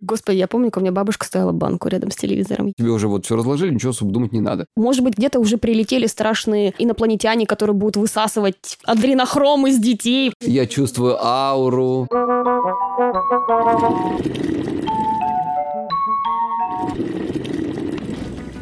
[0.00, 2.72] Господи, я помню, как у меня бабушка ставила банку рядом с телевизором.
[2.76, 4.64] Тебе уже вот все разложили, ничего особо думать не надо.
[4.76, 10.32] Может быть, где-то уже прилетели страшные инопланетяне, которые будут высасывать адренохром из детей.
[10.40, 12.08] Я чувствую ауру.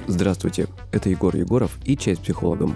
[0.08, 2.74] Здравствуйте, это Егор Егоров и «Чай с психологом».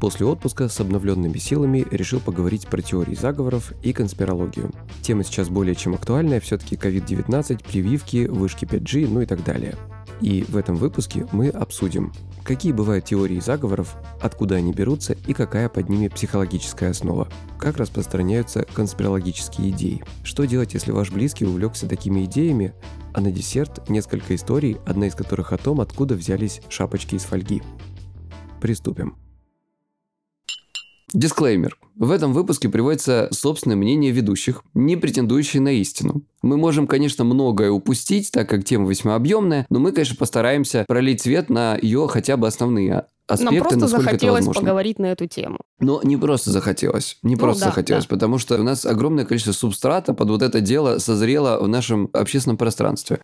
[0.00, 4.70] После отпуска с обновленными силами решил поговорить про теории заговоров и конспирологию.
[5.02, 9.76] Тема сейчас более чем актуальная, все-таки COVID-19, прививки, вышки 5G, ну и так далее.
[10.20, 12.12] И в этом выпуске мы обсудим,
[12.44, 18.64] какие бывают теории заговоров, откуда они берутся и какая под ними психологическая основа, как распространяются
[18.74, 22.74] конспирологические идеи, что делать, если ваш близкий увлекся такими идеями,
[23.12, 27.62] а на десерт несколько историй, одна из которых о том, откуда взялись шапочки из фольги.
[28.60, 29.23] Приступим.
[31.14, 31.78] Дисклеймер.
[31.96, 36.22] В этом выпуске приводится собственное мнение ведущих, не претендующие на истину.
[36.42, 41.22] Мы можем, конечно, многое упустить, так как тема весьма объемная, но мы, конечно, постараемся пролить
[41.22, 45.58] свет на ее хотя бы основные аспекты, Нам просто захотелось поговорить на эту тему.
[45.78, 47.18] Но не просто захотелось.
[47.22, 48.10] Не Ну просто да, захотелось, да.
[48.10, 52.56] потому что у нас огромное количество субстрата под вот это дело созрело в нашем общественном
[52.56, 53.20] пространстве.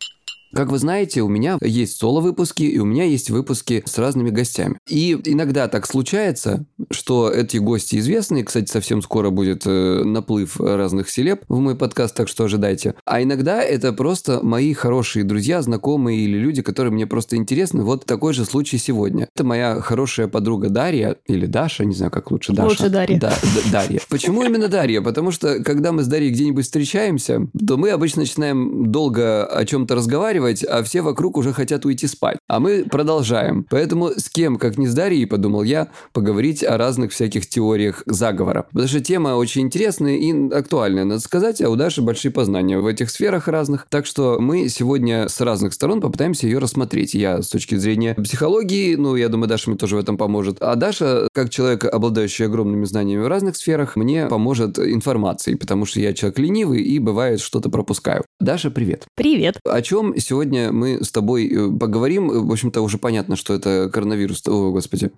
[0.52, 4.76] Как вы знаете, у меня есть соло-выпуски, и у меня есть выпуски с разными гостями.
[4.88, 11.08] И иногда так случается, что эти гости известные, кстати, совсем скоро будет э, наплыв разных
[11.08, 12.94] селеб в мой подкаст, так что ожидайте.
[13.04, 17.84] А иногда это просто мои хорошие друзья, знакомые или люди, которые мне просто интересны.
[17.84, 19.28] Вот такой же случай сегодня.
[19.34, 22.68] Это моя хорошая подруга Дарья, или Даша, не знаю, как лучше, Даша.
[22.68, 23.18] Лучше Дарья.
[23.20, 24.00] Да, Д- Дарья.
[24.08, 25.00] Почему именно Дарья?
[25.00, 29.94] Потому что, когда мы с Дарьей где-нибудь встречаемся, то мы обычно начинаем долго о чем-то
[29.94, 32.38] разговаривать, а все вокруг уже хотят уйти спать.
[32.48, 33.66] А мы продолжаем.
[33.70, 38.66] Поэтому с кем, как не с Дарьей, подумал я, поговорить о разных всяких теориях заговора.
[38.72, 42.86] Потому что тема очень интересная и актуальная, надо сказать, а у Даши большие познания в
[42.86, 43.86] этих сферах разных.
[43.88, 47.14] Так что мы сегодня с разных сторон попытаемся ее рассмотреть.
[47.14, 50.58] Я с точки зрения психологии, ну, я думаю, Даша мне тоже в этом поможет.
[50.60, 56.00] А Даша, как человек, обладающий огромными знаниями в разных сферах, мне поможет информацией, потому что
[56.00, 58.24] я человек ленивый и бывает что-то пропускаю.
[58.38, 59.06] Даша, привет.
[59.16, 59.58] Привет.
[59.64, 62.28] О чем сегодня мы с тобой э, поговорим?
[62.28, 64.46] В общем-то, уже понятно, что это коронавирус.
[64.46, 65.10] О, господи.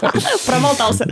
[0.46, 1.06] Проболтался.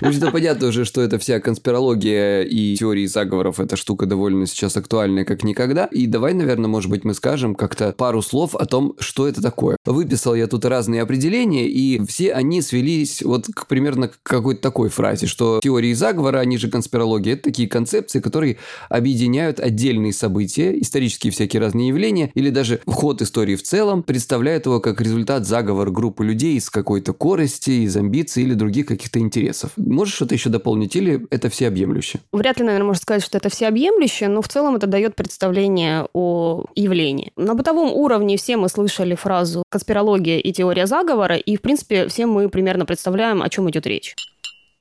[0.00, 3.60] В общем-то, понятно уже, что это вся конспирология и теории заговоров.
[3.60, 5.86] Эта штука довольно сейчас актуальная, как никогда.
[5.86, 9.76] И давай, наверное, может быть, мы скажем как-то пару слов о том, что это такое.
[9.84, 14.88] Выписал я тут разные определения, и все они свелись вот к примерно к какой-то такой
[14.88, 18.56] фразе, что теории заговора, они же конспирология, это такие концепции, которые
[18.88, 24.80] объединяют отдельные события, исторические всякие разные явления, или даже ход истории в целом, представляют его
[24.80, 29.70] как результат заговора группы людей из какой-то корости, из амбиций или других каких-то интересов.
[29.76, 32.20] Можешь что-то еще дополнить, или это всеобъемлюще?
[32.32, 36.64] Вряд ли, наверное, можно сказать, что это всеобъемлющее, но в целом это дает представление о
[36.74, 37.32] явлении.
[37.36, 42.26] На бытовом уровне все мы слышали фразу «конспирология и теория заговора», и, в принципе, все
[42.26, 44.14] мы примерно представляем, о чем идет речь.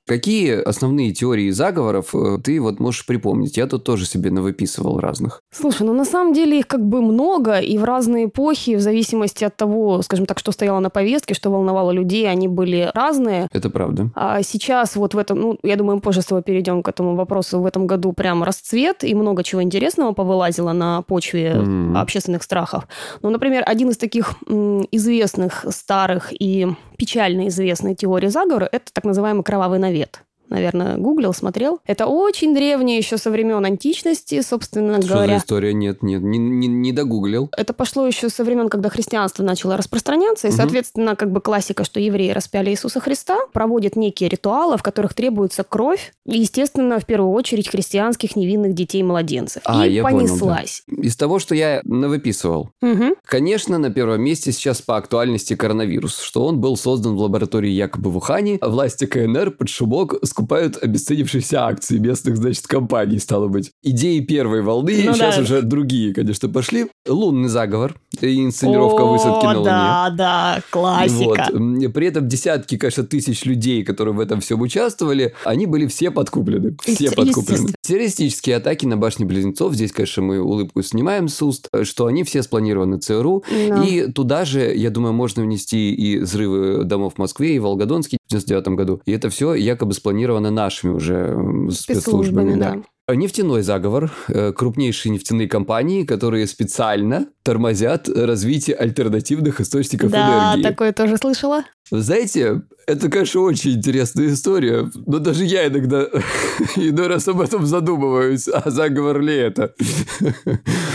[0.08, 3.58] Какие основные теории заговоров э, ты вот можешь припомнить?
[3.58, 5.42] Я тут тоже себе навыписывал разных.
[5.52, 9.44] Слушай, ну на самом деле их как бы много, и в разные эпохи, в зависимости
[9.44, 13.48] от того, скажем так, что стояло на повестке, что волновало людей, они были разные.
[13.52, 14.12] Это правда.
[14.14, 17.16] А сейчас вот в этом, ну, я думаю, мы позже с тобой перейдем к этому
[17.16, 21.98] вопросу, в этом году прям расцвет, и много чего интересного повылазило на почве М.
[21.98, 22.88] общественных страхов.
[23.24, 29.04] Ну, например, один из таких м, известных, старых и печально известной теорий заговора– это так
[29.04, 30.22] называемый кровавый навет.
[30.50, 31.80] Наверное, гуглил, смотрел.
[31.86, 35.34] Это очень древнее еще со времен античности, собственно Что говоря.
[35.40, 35.74] за история?
[35.74, 37.50] Нет, нет, не, не, не догуглил.
[37.58, 40.58] Это пошло еще со времен, когда христианство начало распространяться, и, Мгм.
[40.58, 45.64] соответственно, как бы классика, что евреи распяли Иисуса Христа, проводят некие ритуалы, в которых требуется
[45.64, 49.62] кровь, и, естественно, в первую очередь христианских невинных детей-младенцев.
[49.66, 50.26] А, и я понял, да.
[50.28, 50.84] понеслась.
[50.88, 52.70] Из того, что я навыписывал.
[52.82, 53.16] Мгм.
[53.26, 58.10] Конечно, на первом месте сейчас по актуальности коронавирус, что он был создан в лаборатории якобы
[58.12, 58.58] в Ухане.
[58.62, 63.72] а Власти КНР под шумок скупают обесценившиеся акции местных, значит, компаний, стало быть.
[63.84, 65.42] Идеи первой волны, Ну сейчас да.
[65.44, 66.88] уже другие, конечно, пошли.
[67.08, 69.66] Лунный заговор, и инсценировка О, высадки на Луне.
[69.66, 71.48] да, да, классика.
[71.52, 71.94] Вот.
[71.94, 76.76] При этом десятки, конечно, тысяч людей, которые в этом всем участвовали, они были все подкуплены.
[76.82, 77.74] Все подкуплены.
[77.82, 82.44] Террористические атаки на башни Близнецов, здесь, конечно, мы улыбку снимаем с уст, что они все
[82.44, 83.44] спланированы ЦРУ.
[83.50, 83.84] Да.
[83.84, 88.32] И туда же, я думаю, можно внести и взрывы домов в Москве, и Волгодонский в
[88.32, 89.02] 99 году.
[89.06, 91.36] И это все якобы спланировано нашими уже
[91.72, 91.72] спецслужбами.
[91.72, 92.72] Спецслужбами, да.
[92.76, 92.82] да.
[93.16, 94.12] Нефтяной заговор.
[94.30, 100.64] Э, Крупнейшие нефтяные компании, которые специально тормозят развитие альтернативных источников Да, энергии.
[100.64, 101.66] такое тоже слышала.
[101.92, 106.04] Вы знаете, это, конечно, очень интересная история, но даже я иногда
[106.76, 109.74] иной раз об этом задумываюсь, а заговор ли это?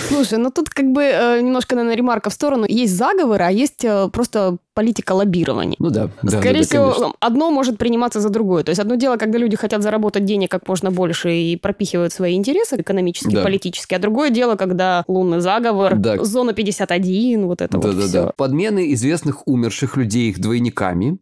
[0.08, 2.66] Слушай, ну тут как бы э, немножко, наверное, ремарка в сторону.
[2.68, 5.76] Есть заговоры, а есть э, просто политика лоббирования.
[5.78, 6.10] Ну да.
[6.22, 7.12] да Скорее да, всего, конечно.
[7.20, 8.62] одно может приниматься за другое.
[8.64, 12.34] То есть одно дело, когда люди хотят заработать денег как можно больше и пропихивают свои
[12.34, 13.42] интересы экономические, Да.
[13.42, 16.22] политические, а другое дело, когда лунный заговор, Да.
[16.24, 18.06] зона 51, вот это вот Да-да-да.
[18.08, 18.32] все.
[18.36, 21.18] Подмены известных умерших людей их двойниками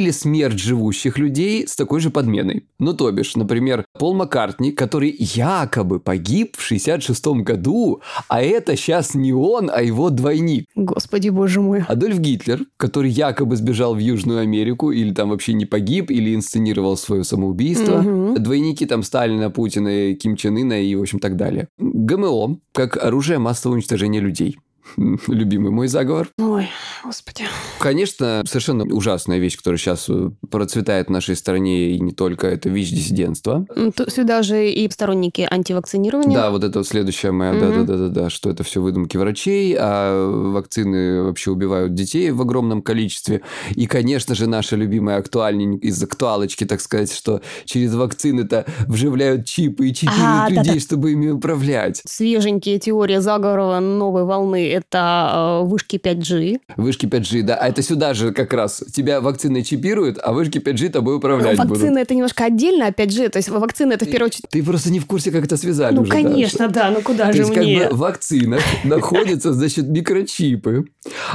[0.00, 2.64] или смерть живущих людей с такой же подменой.
[2.78, 9.14] Ну, то бишь, например, Пол Маккартни, который якобы погиб в 66 году, а это сейчас
[9.14, 10.66] не он, а его двойник.
[10.74, 11.84] Господи, боже мой.
[11.86, 16.96] Адольф Гитлер, который якобы сбежал в Южную Америку, или там вообще не погиб, или инсценировал
[16.96, 17.98] свое самоубийство.
[18.00, 18.42] Мгм.
[18.42, 21.68] Двойники там Сталина, Путина, Ким Чен Ына и, в общем, так далее.
[21.78, 24.56] ГМО как оружие массового уничтожения людей.
[25.28, 26.28] Любимый мой заговор.
[26.38, 26.68] Ой,
[27.04, 27.44] господи.
[27.78, 32.68] Конечно, совершенно ужасная вещь, которая сейчас э, процветает в нашей стране, и не только, это
[32.68, 33.66] ВИЧ-диссидентство.
[33.96, 36.36] Т- Сюда же и сторонники антивакцинирования.
[36.36, 41.50] Да, вот это вот следующая моя, да-да-да-да, что это все выдумки врачей, а вакцины вообще
[41.50, 43.42] убивают детей в огромном количестве.
[43.74, 49.88] И, конечно же, наша любимая актуальненькая из актуалочки, так сказать, что через вакцины-то вживляют чипы
[49.88, 52.02] и чипируют А, людей, чтобы ими управлять.
[52.06, 56.60] Свеженькие теории заговора новой волны– это э, вышки 5G.
[56.76, 58.82] Вышки 5G, да, а это сюда же как раз.
[58.92, 61.70] Тебя вакцины чипируют, а вышки 5G тобой управлять будут.
[61.70, 64.46] Вакцины– это немножко отдельно, а 5G, то есть вакцины– это в первую очередь...
[64.50, 67.26] Ты просто не в курсе, как это связали Ну, уже, да, конечно, да, ну куда
[67.26, 67.88] То же есть, как мне?
[67.88, 70.86] бы в вакцинах находятся, значит, микрочипы,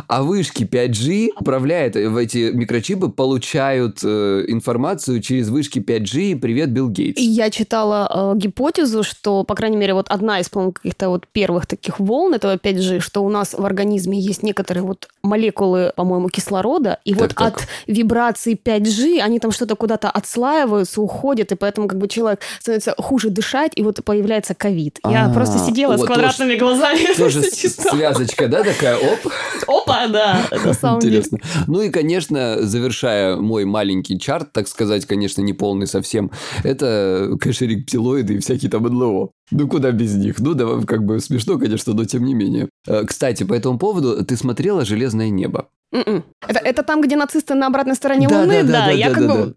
[0.08, 6.32] а вышки 5G управляют, в эти микрочипы получают э, информацию через вышки 5G.
[6.32, 7.22] И Привет, Билл Гейтс.
[7.22, 11.66] Я читала э, гипотезу, что, по крайней мере, вот одна из, по-моему, каких-то вот первых
[11.68, 17.00] таких волн этого 5G, что у нас в организме есть некоторые вот молекулы, по-моему, кислорода,
[17.06, 17.62] и вот Так-так.
[17.62, 22.96] от вибраций 5G они там что-то куда-то отслаиваются, уходят, и поэтому как бы человек становится
[22.98, 25.00] хуже дышать, и вот появляется ковид.
[25.10, 27.14] Я А, просто сидела с квадратными глазами.
[27.18, 29.20] Тоже связочка, да, такая, оп,
[29.68, 31.40] Опа, да, интересно.
[31.68, 36.32] Ну и, конечно, завершая мой маленький чарт, так сказать, конечно, не полный совсем,
[36.64, 39.30] это, конечно, рептилоиды и всякие там НЛО.
[39.52, 40.40] Ну, куда без них?
[40.40, 42.70] Ну, да, как бы смешно, конечно, но тем не менее.
[42.88, 45.68] Э, Кстати, по этому поводу, ты смотрела «Железное небо»?
[45.92, 46.24] М-м.
[46.48, 49.14] Это, это там, где нацисты на обратной стороне Да, Луны, да, да, да, я да,
[49.14, 49.46] как да, бы...
[49.48, 49.54] да.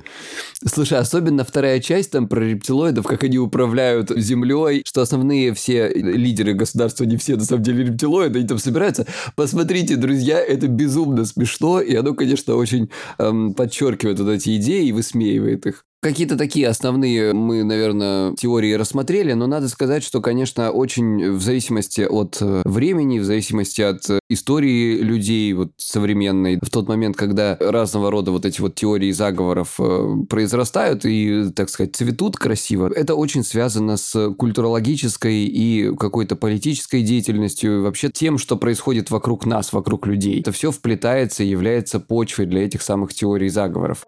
[0.68, 6.52] Слушай, особенно вторая часть там про рептилоидов, как они управляют землей, что основные все лидеры
[6.52, 9.06] государства, не все на самом деле рептилоиды, они там собираются.
[9.36, 14.92] Посмотрите, друзья, это безумно смешно, и оно, конечно, очень эм, подчеркивает вот эти идеи и
[14.92, 15.84] высмеивает их.
[16.00, 22.02] Какие-то такие основные мы, наверное, теории рассмотрели, но надо сказать, что, конечно, очень в зависимости
[22.02, 27.56] от э, времени, в зависимости от э, истории людей вот современной, в тот момент, когда
[27.58, 33.16] разного рода вот эти вот теории заговоров э, произрастают и, так сказать, цветут красиво, это
[33.16, 40.06] очень связано с культурологической и какой-то политической деятельностью, вообще тем, что происходит вокруг нас, вокруг
[40.06, 40.38] людей.
[40.38, 44.06] Это все вплетается и является почвой для этих самых теорий заговоров.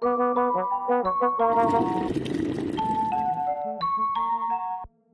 [0.90, 2.89] Thank you.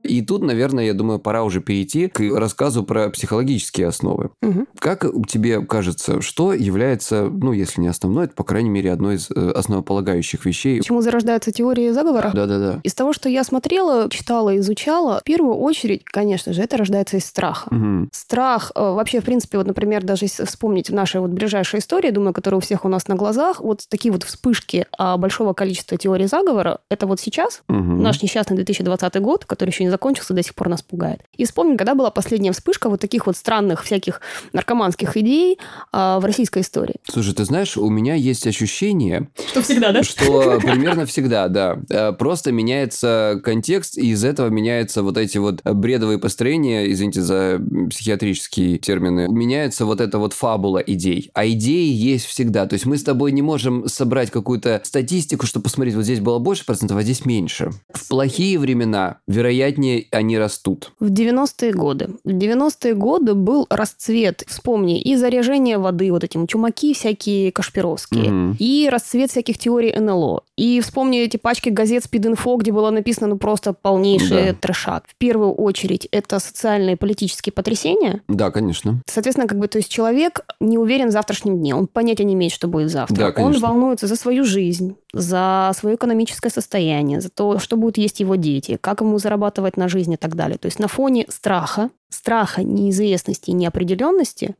[0.07, 4.29] И тут, наверное, я думаю, пора уже перейти к рассказу про психологические основы.
[4.41, 4.67] Мгм.
[4.79, 9.29] Как тебе кажется, что является, ну, если не основной, то, по крайней мере, одной из
[9.29, 10.79] э, основополагающих вещей?
[10.79, 12.31] Почему зарождаются теории заговора?
[12.33, 12.79] Да-да-да.
[12.83, 17.25] Из того, что я смотрела, читала, изучала, в первую очередь, конечно же, это рождается из
[17.25, 17.73] страха.
[17.73, 18.09] Мгм.
[18.11, 22.33] Страх, э, вообще, в принципе, вот, например, даже если вспомнить наши вот ближайшие истории, думаю,
[22.33, 26.27] которые у всех у нас на глазах, вот такие вот вспышки а, большого количества теорий
[26.27, 28.01] заговора, это вот сейчас, Мгм.
[28.01, 31.21] наш несчастный 2020 год, который еще не закончился, до сих пор нас пугает.
[31.35, 34.21] И вспомним, когда была последняя вспышка вот таких вот странных всяких
[34.53, 35.57] наркоманских идей
[35.91, 36.95] а, в российской истории.
[37.09, 40.03] Слушай, ты знаешь, у меня есть ощущение, Что всегда, да?
[40.03, 41.79] что примерно всегда, да.
[41.89, 47.59] Э, Просто меняется контекст, и из этого меняются вот эти вот бредовые построения, извините за
[47.89, 51.31] психиатрические термины, меняется вот эта вот фабула идей.
[51.33, 52.67] А идеи есть всегда.
[52.67, 56.37] То есть мы с тобой не можем собрать какую-то статистику, чтобы посмотреть, вот здесь было
[56.37, 57.71] больше процентов, а здесь меньше.
[57.93, 60.91] В плохие времена, вероятнее, они растут.
[60.99, 62.09] В 90-е годы.
[62.23, 68.55] В 90-е годы был расцвет, вспомни, и заряжение воды, вот этим чумаки всякие кашпировские, Мгм.
[68.59, 70.43] и расцвет всяких теорий НЛО.
[70.57, 74.53] И вспомни эти пачки газет Speed.info, где было написано ну просто полнейший Да.
[74.53, 75.05] трешак.
[75.07, 78.21] В первую очередь это социальные и политические потрясения.
[78.27, 79.01] Да, конечно.
[79.05, 82.51] Соответственно, как бы, то есть человек не уверен в завтрашнем дне, он понятия не имеет,
[82.51, 83.15] что будет завтра.
[83.15, 83.67] Да, он конечно.
[83.67, 88.77] волнуется за свою жизнь, за свое экономическое состояние, за то, что будут есть его дети,
[88.81, 90.57] как ему зарабатывать на жизнь и так далее.
[90.57, 94.55] То есть на фоне страха, страха, неизвестности и неопределенности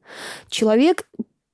[0.49, 1.07] человек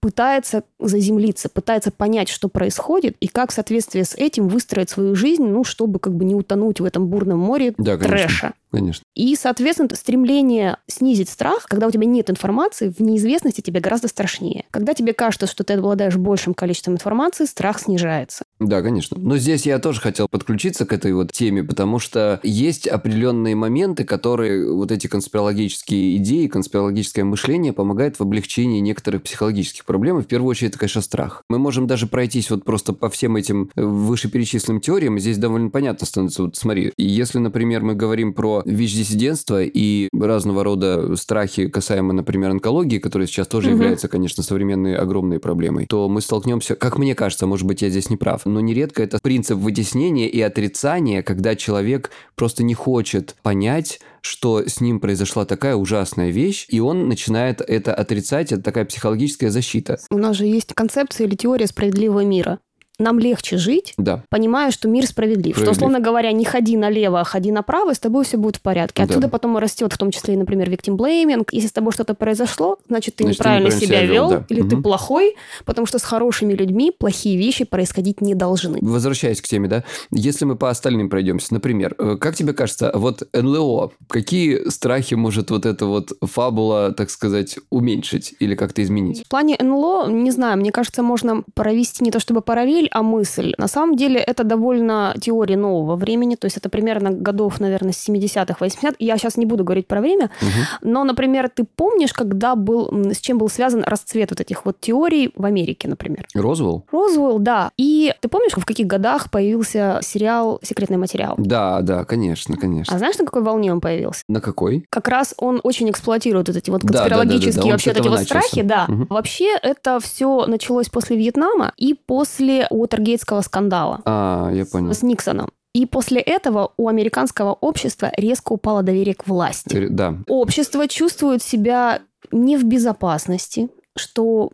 [0.03, 5.45] пытается заземлиться, пытается понять, что происходит, и как в соответствии с этим выстроить свою жизнь,
[5.45, 8.17] ну, чтобы как бы не утонуть в этом бурном море Да, конечно.
[8.17, 8.53] трэша.
[8.73, 9.03] Конечно.
[9.13, 14.65] И, соответственно, стремление снизить страх, когда у тебя нет информации, в неизвестности тебе гораздо страшнее.
[14.71, 18.45] Когда тебе кажется, что ты обладаешь большим количеством информации, страх снижается.
[18.59, 19.15] Да, конечно.
[19.19, 24.05] Но здесь я тоже хотел подключиться к этой вот теме, потому что есть определенные моменты,
[24.05, 30.17] которые вот эти конспирологические идеи, конспирологическое мышление помогает в облегчении некоторых психологических проблем.
[30.17, 31.43] И в первую очередь это, конечно, страх.
[31.47, 35.19] Мы можем даже пройтись вот просто по всем этим вышеперечисленным теориям.
[35.19, 36.41] Здесь довольно понятно становится.
[36.41, 42.99] Вот смотри, если, например, мы говорим про ВИЧ-диссидентство и разного рода страхи касаемо, например, онкологии,
[42.99, 43.77] которые сейчас тоже Мгм.
[43.77, 48.09] являются, конечно, современной огромной проблемой, то мы столкнемся, как мне кажется, может быть, я здесь
[48.09, 53.99] не прав, но нередко это принцип вытеснения и отрицания, когда человек просто не хочет понять,
[54.21, 59.49] что с ним произошла такая ужасная вещь, и он начинает это отрицать, это такая психологическая
[59.49, 59.99] защита.
[60.09, 62.59] У нас же есть концепция или теория справедливого мира.
[62.99, 65.55] Нам легче жить, Да, понимая, что мир справедлив.
[65.55, 65.77] Что, Справедлив.
[65.77, 69.01] условно говоря, не ходи налево, а ходи направо, и с тобой все будет в порядке.
[69.03, 69.09] Да.
[69.09, 71.47] Отсюда потом и растет, в том числе например, victim blaming.
[71.51, 74.45] Если с тобой что-то произошло, значит, ты Значит, ты неправильно неправильно себя вел, да.
[74.49, 74.83] или ты Мгм.
[74.83, 75.35] плохой,
[75.65, 78.77] потому что с хорошими людьми плохие вещи происходить не должны.
[78.81, 83.27] Возвращаясь к теме, да, если мы по остальным пройдемся, например, э, как тебе кажется, вот
[83.33, 89.23] НЛО, какие страхи может вот эта вот фабула, так сказать, уменьшить или как-то изменить?
[89.25, 93.53] В плане НЛО, не знаю, мне кажется, можно провести не то чтобы параллель, а мысль.
[93.57, 98.07] На самом деле это довольно теория нового времени, то есть это примерно годов, наверное, с
[98.07, 98.93] 70-х, 80-х.
[98.99, 100.91] Я сейчас не буду говорить про время, Мгм.
[100.91, 105.31] но, например, ты помнишь, когда был, с чем был связан расцвет вот этих вот теорий
[105.35, 106.27] в Америке, например?
[106.35, 106.85] Розвелл?
[106.91, 107.71] Розуэлл, да.
[107.77, 111.35] И ты помнишь, в каких годах появился сериал «Секретный материал»?
[111.37, 112.95] Да, да, конечно, конечно.
[112.95, 114.21] А знаешь, на какой волне он появился?
[114.27, 114.85] На какой?
[114.89, 117.99] Как раз он очень эксплуатирует вот эти вот Да, да, да, да, конспирологические вообще вот
[117.99, 118.41] эти вот начался.
[118.47, 118.85] страхи, да.
[118.87, 119.07] Мгм.
[119.09, 124.93] Вообще это все началось после Вьетнама и после Уотергейтского скандала А, я понял.
[124.93, 125.49] с Никсоном.
[125.73, 129.87] И после этого у американского общества резко упало доверие к власти.
[129.89, 132.01] Да, Общество чувствует себя
[132.31, 134.51] не в безопасности, что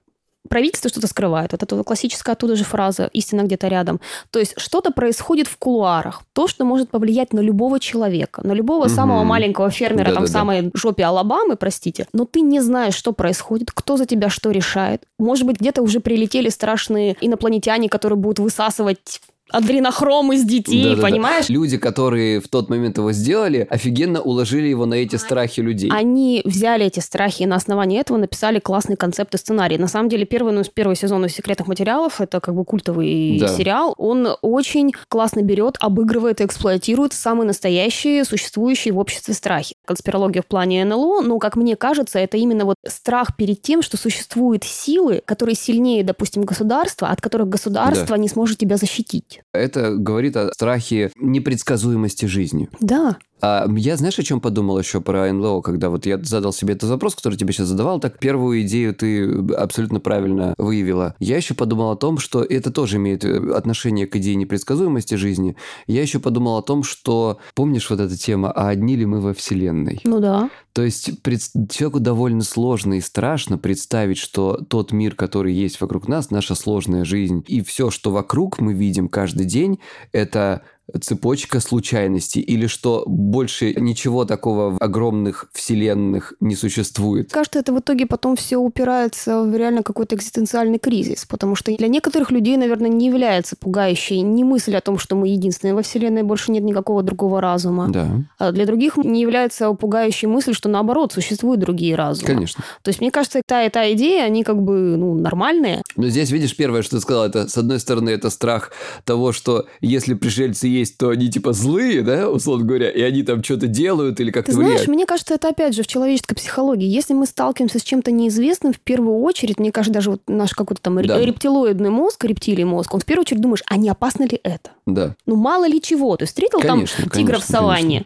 [0.48, 1.51] правительство что-то скрывает.
[1.51, 4.00] Вот это вот классическая оттуда же фраза «истина где-то рядом».
[4.31, 6.22] То есть что-то происходит в кулуарах.
[6.34, 8.96] То, что может повлиять на любого человека, на любого Мгм.
[8.96, 10.31] самого маленького фермера там в Да-да-да.
[10.39, 12.08] самой жопе Алабамы, простите.
[12.13, 15.03] Но ты не знаешь, что происходит, кто за тебя что решает.
[15.17, 21.01] Может быть, где-то уже прилетели страшные инопланетяне, которые будут высасывать адренохром из детей, Да-да-да.
[21.01, 21.50] понимаешь?
[21.50, 25.89] Люди, которые в тот момент его сделали, офигенно уложили его на эти страхи людей.
[25.91, 29.77] Они взяли эти страхи и на основании этого написали классный концепт и сценарий.
[29.77, 33.48] На самом деле, первый, ну, первый сезон из «Секретных материалов»— это как бы культовый Да.
[33.48, 33.94] сериал.
[33.98, 39.75] Он очень классно берет, обыгрывает и эксплуатирует самые настоящие, существующие в обществе страхи.
[39.86, 43.98] Конспирология в плане НЛО, ну, как мне кажется, это именно вот страх перед тем, что
[43.98, 49.38] существуют силы, которые сильнее, допустим, государства, от которых государство не сможет тебя защитить.
[49.53, 52.69] Это говорит о страхе непредсказуемости жизни.
[52.79, 53.17] Да.
[53.41, 56.89] А я знаешь, о чем подумал еще про НЛО, когда вот я задал себе этот
[56.89, 61.15] вопрос, который тебе сейчас задавал, так первую идею ты абсолютно правильно выявила.
[61.19, 65.55] Я еще подумал о том, что это тоже имеет э, отношение к идее непредсказуемости жизни.
[65.88, 69.34] Я еще подумал о том, что помнишь вот эта тема, а одни ли мы во
[69.34, 70.01] Вселенной?
[70.03, 70.50] Ну да.
[70.74, 71.41] То есть пред...
[71.72, 77.05] человеку довольно сложно и страшно представить, что тот мир, который есть вокруг нас, наша сложная
[77.05, 79.79] жизнь, и все, что вокруг мы видим каждый день,
[80.12, 80.62] это
[81.01, 87.31] цепочка случайностей, или что больше ничего такого в огромных вселенных не существует.
[87.31, 91.88] Кажется, это в итоге потом все упирается в реально какой-то экзистенциальный кризис, потому что для
[91.88, 96.24] некоторых людей, наверное, не является пугающей не мысль о том, что мы единственные во Вселенной,
[96.24, 97.89] больше нет никакого другого разума.
[97.89, 102.27] Да, А для других не является пугающей мысль, что наоборот, существуют другие разумы.
[102.27, 102.63] конечно.
[102.81, 105.81] То есть, мне кажется, та и та идея, они как бы ну, нормальные.
[105.96, 108.72] Но здесь, видишь, первое, что ты сказал, это, с одной стороны, это страх
[109.03, 113.43] того, что если пришельцы есть, то они типа злые, да, условно говоря, и они там
[113.43, 114.88] что-то делают или как-то Ты знаешь, влияют.
[114.89, 116.88] мне кажется, это опять же в человеческой психологии.
[116.88, 120.81] Если мы сталкиваемся с чем-то неизвестным, в первую очередь, мне кажется, даже вот наш какой-то
[120.81, 121.19] там Да.
[121.19, 124.71] рептилоидный мозг, рептилий мозг, он в первую очередь думаешь, а не опасно ли это?
[124.86, 125.15] Да.
[125.25, 126.15] Ну, мало ли чего.
[126.17, 128.05] Ты встретил Конечно, там тигра в конечно, саванне?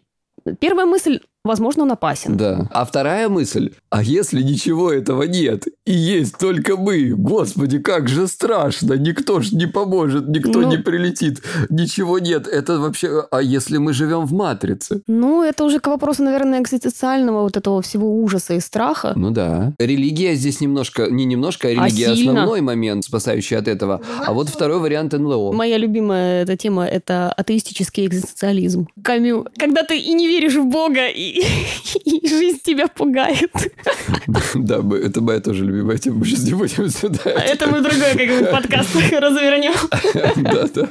[0.59, 2.37] Первая мысль, возможно, он опасен.
[2.37, 2.67] Да.
[2.71, 8.27] А вторая мысль, а если ничего этого нет, и есть только мы, господи, как же
[8.27, 13.77] страшно, никто ж не поможет, никто Ну- не прилетит, ничего нет, это вообще, а если
[13.77, 15.01] мы живем в матрице?
[15.07, 19.13] Ну, это уже к вопросу, наверное, экзистенциального вот этого всего ужаса и страха.
[19.15, 19.73] Ну да.
[19.79, 22.31] Религия здесь немножко, не немножко, а А религия сильно.
[22.31, 24.01] основной момент, спасающий от этого.
[24.25, 25.51] А вот второй вариант НЛО.
[25.53, 28.87] Моя любимая эта тема– это атеистический экзистенциализм.
[29.03, 29.45] Камю.
[29.57, 33.51] Когда ты и не веришь в Бога, и, и жизнь тебя пугает.
[34.55, 37.21] Да, это моя тоже любимая тема, мы сейчас не будем сюда.
[37.25, 39.73] Это мы другой какой-нибудь подкаст развернем.
[40.35, 40.89] Да, да.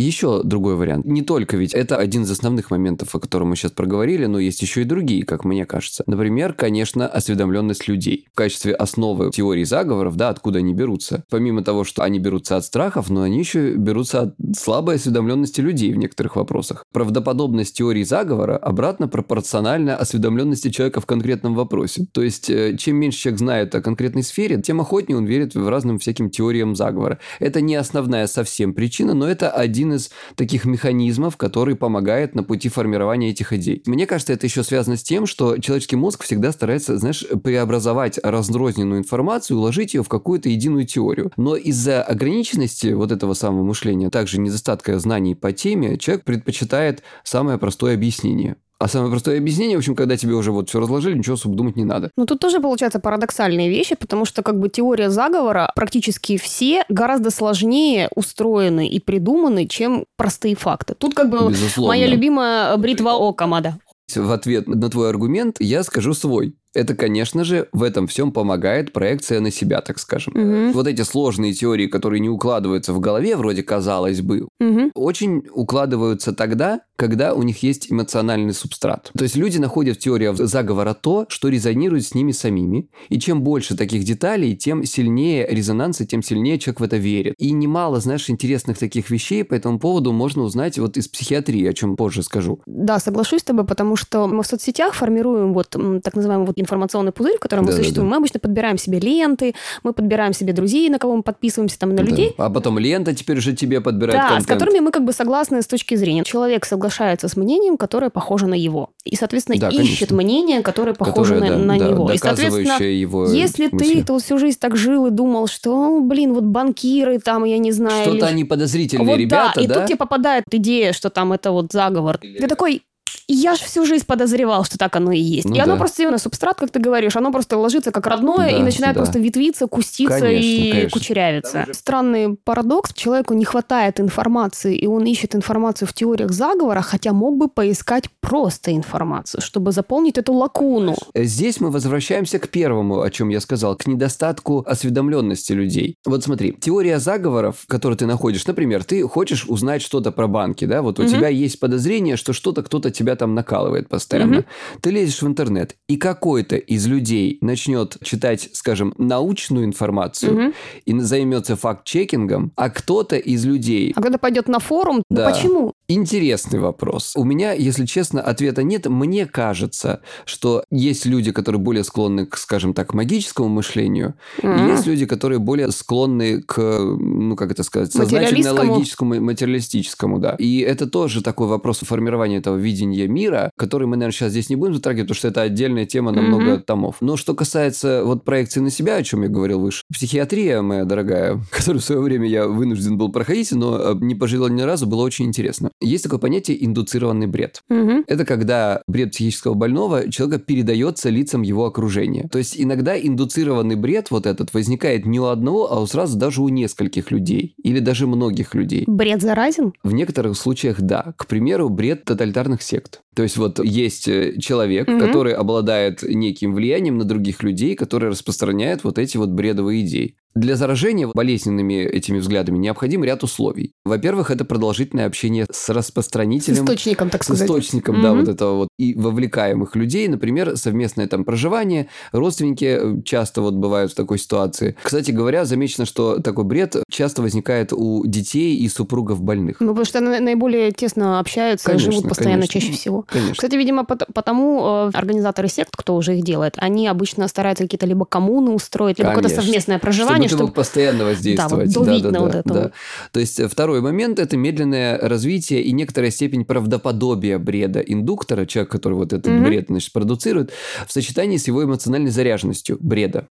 [0.00, 1.04] Еще другой вариант.
[1.04, 4.62] Не только ведь это один из основных моментов, о котором мы сейчас проговорили, но есть
[4.62, 6.04] еще и другие, как мне кажется.
[6.06, 8.26] Например, конечно, осведомленность людей.
[8.32, 11.24] В качестве основы теории заговоров, да, откуда они берутся.
[11.28, 15.92] Помимо того, что они берутся от страхов, но они еще берутся от слабой осведомленности людей
[15.92, 16.86] в некоторых вопросах.
[16.92, 22.06] Правдоподобность теории заговора обратно пропорциональна осведомленности человека в конкретном вопросе.
[22.12, 25.68] То есть, э, чем меньше человек знает о конкретной сфере, тем охотнее он верит в
[25.68, 27.18] разным всяким теориям заговора.
[27.38, 32.68] Это не основная совсем причина, но это один из таких механизмов, который помогает на пути
[32.68, 33.82] формирования этих идей.
[33.86, 39.00] Мне кажется, это еще связано с тем, что человеческий мозг всегда старается, знаешь, преобразовать разрозненную
[39.00, 41.32] информацию, уложить ее в какую-то единую теорию.
[41.36, 47.58] Но из-за ограниченности вот этого самого мышления, также недостатка знаний по теме, человек предпочитает самое
[47.58, 48.56] простое объяснение.
[48.80, 51.76] А самое простое объяснение, в общем, когда тебе уже вот все разложили, ничего особо думать
[51.76, 52.10] не надо.
[52.16, 57.30] Ну, тут тоже получается парадоксальные вещи, потому что как бы теория заговора практически все гораздо
[57.30, 60.94] сложнее устроены и придуманы, чем простые факты.
[60.94, 61.88] Тут как бы Безусловно.
[61.88, 63.78] моя любимая бритва Окамада.
[64.14, 66.54] В ответ на твой аргумент я скажу свой.
[66.74, 70.34] Это, конечно же, в этом всем помогает проекция на себя, так скажем.
[70.34, 70.72] Угу.
[70.72, 74.90] Вот эти сложные теории, которые не укладываются в голове, вроде казалось бы, угу.
[74.94, 79.10] очень укладываются тогда, когда у них есть эмоциональный субстрат.
[79.16, 82.88] То есть люди находят в теории заговора то, что резонирует с ними самими.
[83.08, 87.34] И чем больше таких деталей, тем сильнее резонанс, и тем сильнее человек в это верит.
[87.38, 91.72] И немало, знаешь, интересных таких вещей по этому поводу можно узнать вот из психиатрии, о
[91.72, 92.60] чем позже скажу.
[92.66, 95.70] Да, соглашусь с тобой, потому что мы в соцсетях формируем вот
[96.02, 98.08] так называемый вот информационный пузырь, в котором да, мы существуем.
[98.08, 98.16] Да, да.
[98.16, 101.96] Мы обычно подбираем себе ленты, мы подбираем себе друзей, на кого мы подписываемся, там, на
[101.96, 102.02] да.
[102.02, 102.34] людей.
[102.36, 104.44] А потом лента теперь уже тебе подбирает Да, контент.
[104.44, 106.24] с которыми мы как бы согласны с точки зрения.
[106.24, 108.90] Человек соглашается с мнением, которое похоже на его.
[109.04, 110.16] И, соответственно, да, ищет конечно.
[110.16, 112.10] мнение, которое похоже которое, на, да, на да, него.
[112.10, 114.02] И, соответственно, его если мысли.
[114.02, 117.72] ты, вот всю жизнь так жил и думал, что, блин, вот банкиры там, я не
[117.72, 118.02] знаю...
[118.02, 118.24] Что-то или...
[118.24, 119.62] они подозрительные вот, ребята, да?
[119.62, 122.18] И тут тебе попадает идея, что там это вот заговор.
[122.22, 122.38] Или...
[122.38, 122.82] Ты такой,
[123.28, 125.48] я же всю жизнь подозревал, что так оно и есть.
[125.48, 128.56] Ну, и оно просто на субстрат, как ты говоришь, оно просто ложится как родное да,
[128.58, 129.02] и начинает да.
[129.02, 130.90] просто ветвиться, куститься конечно, и конечно.
[130.90, 131.66] кучерявиться.
[131.72, 132.92] Странный парадокс.
[132.94, 138.08] Человеку не хватает информации, и он ищет информацию в теориях заговора, хотя мог бы поискать
[138.20, 140.96] просто информацию, чтобы заполнить эту лакуну.
[141.14, 145.96] Здесь мы возвращаемся к первому, о чем я сказал, к недостатку осведомленности людей.
[146.04, 150.82] Вот смотри, теория заговоров, которую ты находишь, например, ты хочешь узнать что-то про банки, да,
[150.82, 151.10] вот у угу.
[151.10, 154.38] тебя есть подозрение, что что-то кто-то тебя там накалывает постоянно.
[154.38, 154.46] Угу.
[154.82, 160.54] Ты лезешь в интернет, и какой-то из людей начнет читать, скажем, научную информацию угу.
[160.84, 163.92] и займется факт-чекингом, а кто-то из людей...
[163.96, 165.28] А когда пойдет на форум, да.
[165.28, 165.72] ну почему?
[165.92, 167.14] Интересный вопрос.
[167.16, 168.86] У меня, если честно, ответа нет.
[168.86, 174.70] Мне кажется, что есть люди, которые более склонны к, скажем так, магическому мышлению, mm и
[174.70, 180.36] есть люди, которые более склонны к, ну, как это сказать, сознательно-логическому, материалистическому, да.
[180.38, 184.56] И это тоже такой вопрос формирования этого видения мира, который мы, наверное, сейчас здесь не
[184.56, 186.62] будем затрагивать, потому что это отдельная тема на много mm-hmm.
[186.62, 186.96] томов.
[187.00, 191.40] Но что касается вот проекции на себя, о чем я говорил выше, психиатрия, моя дорогая,
[191.50, 195.02] которую в свое время я вынужден был проходить, но э, не пожалел ни разу, было
[195.02, 195.70] очень интересно.
[195.80, 197.62] Есть такое понятие индуцированный бред.
[197.70, 198.04] Mm-hmm.
[198.06, 202.28] Это когда бред психического больного человека передается лицам его окружения.
[202.30, 206.42] То есть иногда индуцированный бред вот этот возникает не у одного, а у сразу даже
[206.42, 207.54] у нескольких людей.
[207.62, 208.84] Или даже многих людей.
[208.86, 209.72] Бред заразен?
[209.82, 211.14] В некоторых случаях да.
[211.16, 213.00] К примеру, бред тоталитарных сект.
[213.14, 214.98] То есть вот есть э, человек, угу.
[214.98, 220.16] который обладает неким влиянием на других людей, который распространяет вот эти вот бредовые идеи.
[220.34, 223.72] Для заражения болезненными этими взглядами необходим ряд условий.
[223.84, 226.58] Во-первых, это продолжительное общение с распространителем.
[226.58, 227.48] С источником, так сказать.
[227.48, 228.02] С источником, mm-hmm.
[228.02, 228.68] да, вот этого вот.
[228.78, 231.88] И вовлекаемых людей, например, совместное там проживание.
[232.12, 234.76] Родственники э, часто вот бывают в такой ситуации.
[234.80, 239.56] Кстати говоря, замечено, что такой бред часто возникает у детей и супругов больных.
[239.58, 242.60] Ну, потому что наиболее тесно общаются конечно, и живут постоянно конечно.
[242.60, 242.99] чаще всего.
[243.08, 243.34] Конечно.
[243.34, 248.04] Кстати, видимо, потому э, организаторы сект, кто уже их делает, они обычно стараются какие-то либо
[248.04, 250.44] коммуны устроить, либо какое-то совместное проживание чтобы...
[250.44, 251.72] чтобы постоянно воздействовать.
[251.72, 252.62] Да, вот да, да, да, вот да.
[252.62, 252.72] Вот.
[253.12, 258.94] То есть второй момент– это медленное развитие и некоторая степень правдоподобия бреда индуктора, человек, который
[258.94, 259.44] вот этот mm-hmm.
[259.44, 260.52] бред значит, продуцирует,
[260.86, 263.28] в сочетании с его эмоциональной заряженностью бреда.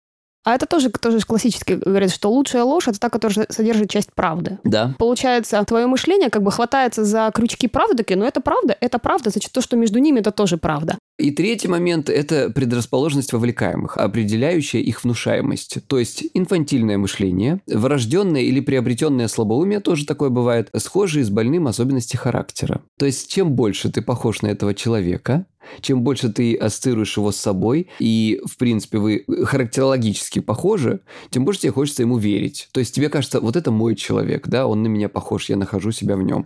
[0.45, 4.59] А это тоже, тоже классически говорят, что лучшая ложь– это та, которая содержит часть правды.
[4.63, 4.93] Да.
[4.99, 9.51] Получается, твое мышление как бы хватается за крючки правды, но это правда, это правда, значит,
[9.51, 10.99] то, что между ними, это тоже правда.
[11.17, 15.77] И третий момент– это предрасположенность вовлекаемых, определяющая их внушаемость.
[15.87, 22.17] То есть инфантильное мышление, врожденное или приобретенное слабоумие, тоже такое бывает, схожие с больным особенности
[22.17, 22.81] характера.
[22.99, 25.45] То есть чем больше ты похож на этого человека,
[25.79, 30.99] чем больше ты ассоциируешь его с собой, и, в принципе, вы характерологически похожи,
[31.29, 32.67] тем больше тебе хочется ему верить.
[32.73, 35.91] То есть тебе кажется, вот это мой человек, да, он на меня похож, я нахожу
[35.91, 36.45] себя в нем.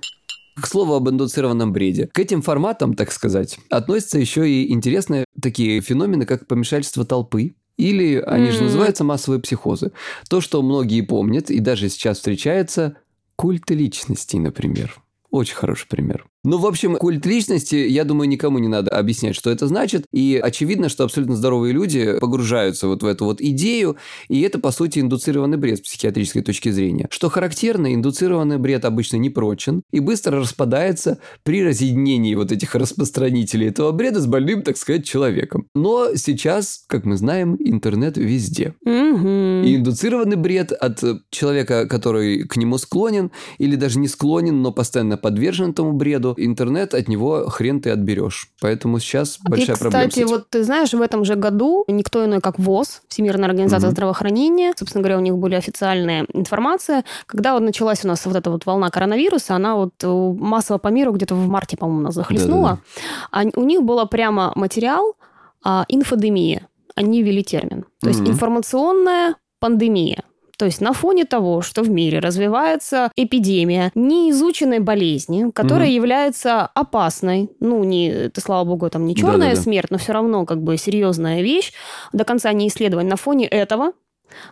[0.56, 2.08] К слову об индуцированном бреде.
[2.08, 8.18] К этим форматам, так сказать, относятся еще и интересные такие феномены, как помешательство толпы, или
[8.18, 8.52] они mm-hmm.
[8.52, 9.92] же называются массовые психозы.
[10.30, 12.98] То, что многие помнят и даже сейчас встречается,
[13.38, 15.02] культы личностей, например.
[15.32, 16.29] Очень хороший пример.
[16.50, 20.06] Ну, в общем, культ личности, я думаю, никому не надо объяснять, что это значит.
[20.12, 23.98] И очевидно, что абсолютно здоровые люди погружаются вот в эту вот идею,
[24.30, 27.08] и это, по сути, индуцированный бред с психиатрической точки зрения.
[27.12, 33.68] Что характерно, индуцированный бред обычно не прочен и быстро распадается при разъединении вот этих распространителей
[33.68, 35.68] этого бреда с больным, так сказать, человеком.
[35.76, 38.74] Но сейчас, как мы знаем, интернет везде.
[38.88, 39.66] Mm-hmm.
[39.66, 45.16] И индуцированный бред от человека, который к нему склонен, или даже не склонен, но постоянно
[45.16, 48.50] подвержен этому бреду, интернет, от него хрен ты отберешь.
[48.62, 50.08] Поэтому сейчас а большая и, проблема.
[50.08, 53.94] Кстати, вот ты знаешь, в этом же году никто иной, как ВОЗ, Всемирная организация угу.
[53.94, 58.50] здравоохранения, собственно говоря, у них были официальные информация, когда вот началась у нас вот эта
[58.50, 62.70] вот волна коронавируса, она вот э, массово по миру где-то в марте, по-моему, нас захлестнула.
[62.70, 63.52] Да, да, да.
[63.56, 65.16] А у них было прямо материал
[65.64, 66.68] а, инфодемия.
[66.96, 67.86] Они ввели термин.
[68.02, 70.24] То есть информационная пандемия.
[70.60, 75.96] То есть на фоне того, что в мире развивается эпидемия неизученной болезни, которая угу.
[75.96, 79.62] является опасной, ну, не, это, слава богу, там не черная Да-да-да.
[79.62, 81.72] смерть, но все равно как бы серьезная вещь,
[82.12, 83.10] до конца не исследована.
[83.10, 83.94] На фоне этого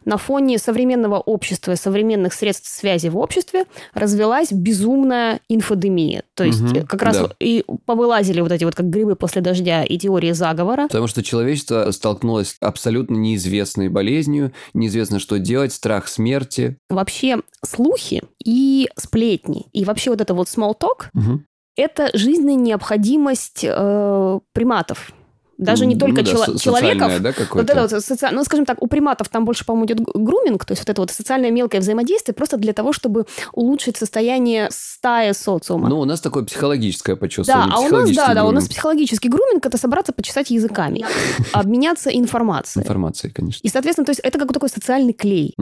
[0.06, 6.24] на фоне современного общества и современных средств связи в обществе развелась безумная инфодемия.
[6.34, 7.30] То есть угу, как раз да.
[7.40, 10.84] и повылазили вот эти вот как грибы после дождя и теории заговора.
[10.84, 16.78] Потому что человечество столкнулось с абсолютно неизвестной болезнью, неизвестно, что делать, страх смерти.
[16.90, 21.42] Вообще слухи и сплетни, и вообще вот это вот small talk, угу.
[21.76, 25.12] это жизненная необходимость э, приматов
[25.58, 27.22] даже не только ну, да, чело- человеков.
[27.22, 28.28] Да, вот это вот соци...
[28.32, 31.12] Ну, скажем так, у приматов там больше, по-моему, идет груминг, то есть вот это вот
[31.12, 35.89] социальное мелкое взаимодействие просто для того, чтобы улучшить состояние стаи социума.
[35.89, 37.70] Ну, у нас такое психологическое почувствование.
[37.70, 41.06] Да, а у нас, да, да, у нас психологический груминг– это собраться, почесать языками,
[41.54, 42.84] обменяться информацией.
[42.84, 43.65] Информацией, конечно.
[43.65, 45.56] И, соответственно, то есть это как такой социальный клей.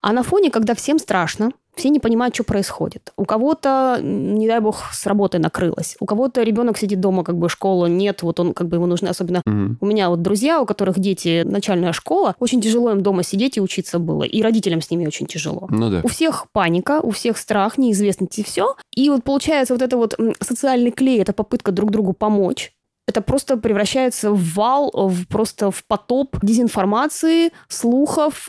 [0.00, 3.12] А на фоне, когда всем страшно, все не понимают, что происходит.
[3.16, 5.96] У кого-то, не дай бог, с работы накрылось.
[5.98, 9.08] У кого-то ребенок сидит дома, как бы школа нет, вот он как бы ему нужны
[9.08, 9.40] особенно...
[9.46, 9.76] Угу.
[9.80, 13.60] У меня вот друзья, у которых дети начальная школа, очень тяжело им дома сидеть и
[13.60, 14.24] учиться было.
[14.24, 15.66] И родителям с ними очень тяжело.
[15.70, 16.00] Ну да.
[16.04, 18.76] У всех паника, у всех страх, неизвестность и все.
[18.94, 22.72] И вот получается вот это вот социальный клей, это попытка друг другу помочь
[23.10, 28.48] это просто превращается в вал, в, просто в потоп дезинформации, слухов,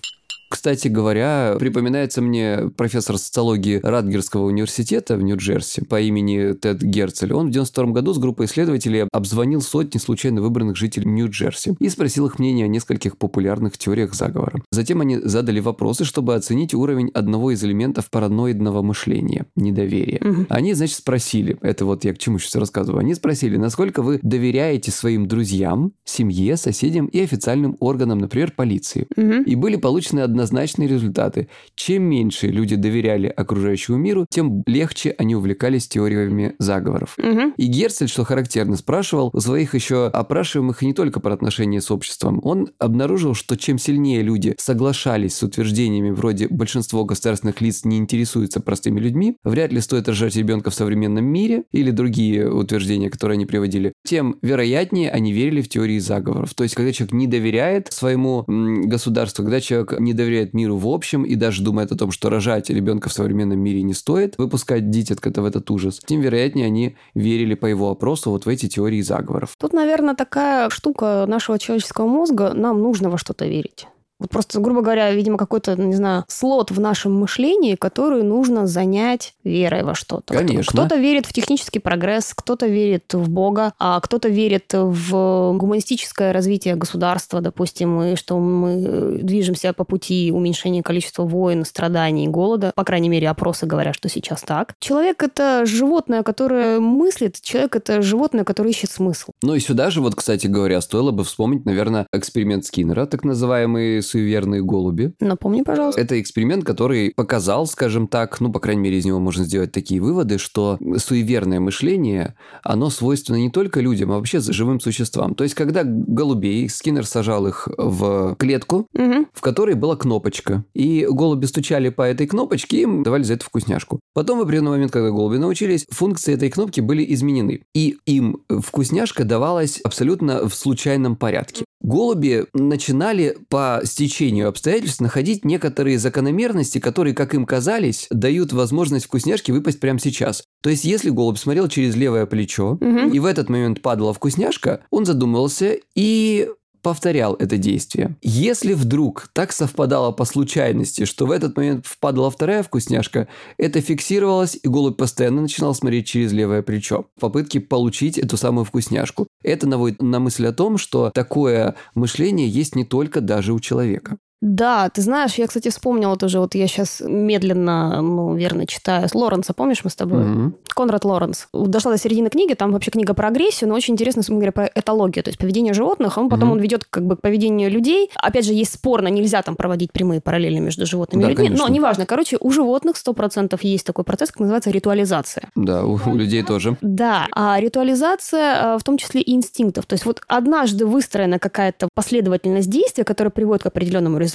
[0.51, 7.33] кстати говоря, припоминается мне профессор социологии Радгерского университета в Нью-Джерси по имени Тед Герцель.
[7.33, 12.27] Он в 92 году с группой исследователей обзвонил сотни случайно выбранных жителей Нью-Джерси и спросил
[12.27, 14.61] их мнение о нескольких популярных теориях заговора.
[14.71, 20.19] Затем они задали вопросы, чтобы оценить уровень одного из элементов параноидного мышления– недоверия.
[20.21, 20.45] Угу.
[20.49, 24.91] Они, значит, спросили, это вот я к чему сейчас рассказываю, они спросили, насколько вы доверяете
[24.91, 29.07] своим друзьям, семье, соседям и официальным органам, например, полиции.
[29.15, 29.43] Угу.
[29.45, 31.47] И были получены одна однозначные результаты.
[31.75, 37.15] Чем меньше люди доверяли окружающему миру, тем легче они увлекались теориями заговоров.
[37.19, 37.54] Угу.
[37.58, 42.39] И Герцель, что характерно, спрашивал у своих еще опрашиваемых не только про отношения с обществом.
[42.43, 48.60] Он обнаружил, что чем сильнее люди соглашались с утверждениями вроде «большинство государственных лиц не интересуются
[48.60, 53.45] простыми людьми», «вряд ли стоит рожать ребенка в современном мире» или другие утверждения, которые они
[53.45, 56.54] приводили, тем вероятнее они верили в теории заговоров.
[56.56, 60.87] То есть, когда человек не доверяет своему государству, когда человек не доверяет доверяет миру в
[60.87, 64.89] общем и даже думает о том, что рожать ребенка в современном мире не стоит, выпускать
[64.89, 69.01] дитятка-то в этот ужас, тем вероятнее они верили по его опросу вот в эти теории
[69.01, 69.55] заговоров.
[69.59, 73.87] Тут, наверное, такая штука нашего человеческого мозга, нам нужно во что-то верить.
[74.21, 79.34] Вот просто, грубо говоря, видимо, какой-то, не знаю, слот в нашем мышлении, который нужно занять
[79.43, 80.36] верой во что-то.
[80.36, 80.71] Конечно.
[80.71, 86.75] Кто-то верит в технический прогресс, кто-то верит в Бога, а кто-то верит в гуманистическое развитие
[86.75, 92.71] государства, допустим, и что мы движемся по пути уменьшения количества войн, страданий, голода.
[92.75, 94.75] По крайней мере, опросы говорят, что сейчас так.
[94.79, 99.31] Человек— это животное, которое мыслит, человек— это животное, которое ищет смысл.
[99.41, 104.03] Ну и сюда же, вот, кстати говоря, стоило бы вспомнить, наверное, эксперимент Скиннера, так называемый
[104.12, 105.13] суеверные голуби.
[105.19, 106.00] Напомни, пожалуйста.
[106.02, 110.02] Это эксперимент, который показал, скажем так, ну, по крайней мере, из него можно сделать такие
[110.02, 115.36] выводы, что суеверное мышление, оно свойственно не только людям, а вообще живым существам.
[115.36, 119.28] То есть, когда голубей, Скиннер сажал их в клетку, Мгм.
[119.34, 120.63] в которой была кнопочка.
[120.74, 124.00] И голуби стучали по этой кнопочке, им давали за это вкусняшку.
[124.13, 127.62] Потом, в определенный момент, когда голуби научились, функции этой кнопки были изменены.
[127.74, 131.65] И им вкусняшка давалась абсолютно в случайном порядке.
[131.81, 139.51] Голуби начинали по стечению обстоятельств находить некоторые закономерности, которые, как им казались, дают возможность вкусняшке
[139.51, 140.43] выпасть прямо сейчас.
[140.61, 143.09] То есть, если голубь смотрел через левое плечо, Мгм.
[143.09, 146.47] и в этот момент падала вкусняшка, он задумывался и
[146.83, 148.15] повторял это действие.
[148.23, 154.57] Если вдруг так совпадало по случайности, что в этот момент впадала вторая вкусняшка, это фиксировалось,
[154.61, 159.27] и голубь постоянно начинал смотреть через левое плечо в попытке получить эту самую вкусняшку.
[159.43, 164.17] Это наводит на мысль о том, что такое мышление есть не только даже у человека.
[164.41, 169.08] Да, ты знаешь, я, кстати, вспомнила тоже, вот я сейчас медленно, ну, верно читаю.
[169.13, 170.23] Лоренса, помнишь мы с тобой?
[170.23, 170.56] Мгм.
[170.75, 171.47] Конрад Лоренс.
[171.54, 174.65] Дошла до середины книги, там вообще книга про агрессию, но очень интересно, мы говорим про
[174.73, 176.58] этологию, то есть поведение животных, он потом Мгм.
[176.58, 178.10] он ведет как бы к поведению людей.
[178.15, 181.67] Опять же, есть спорно, нельзя там проводить прямые параллели между животными Да, и людьми, конечно.
[181.67, 182.06] но неважно.
[182.06, 185.49] Короче, у животных 100% есть такой процесс, как называется ритуализация.
[185.56, 186.77] Да, у, у людей тоже.
[186.82, 189.86] Да, а ритуализация, э, в том числе и инстинктов.
[189.86, 194.30] То есть вот однажды выстроена какая-то последовательность действий, которая приводит к определенному результату,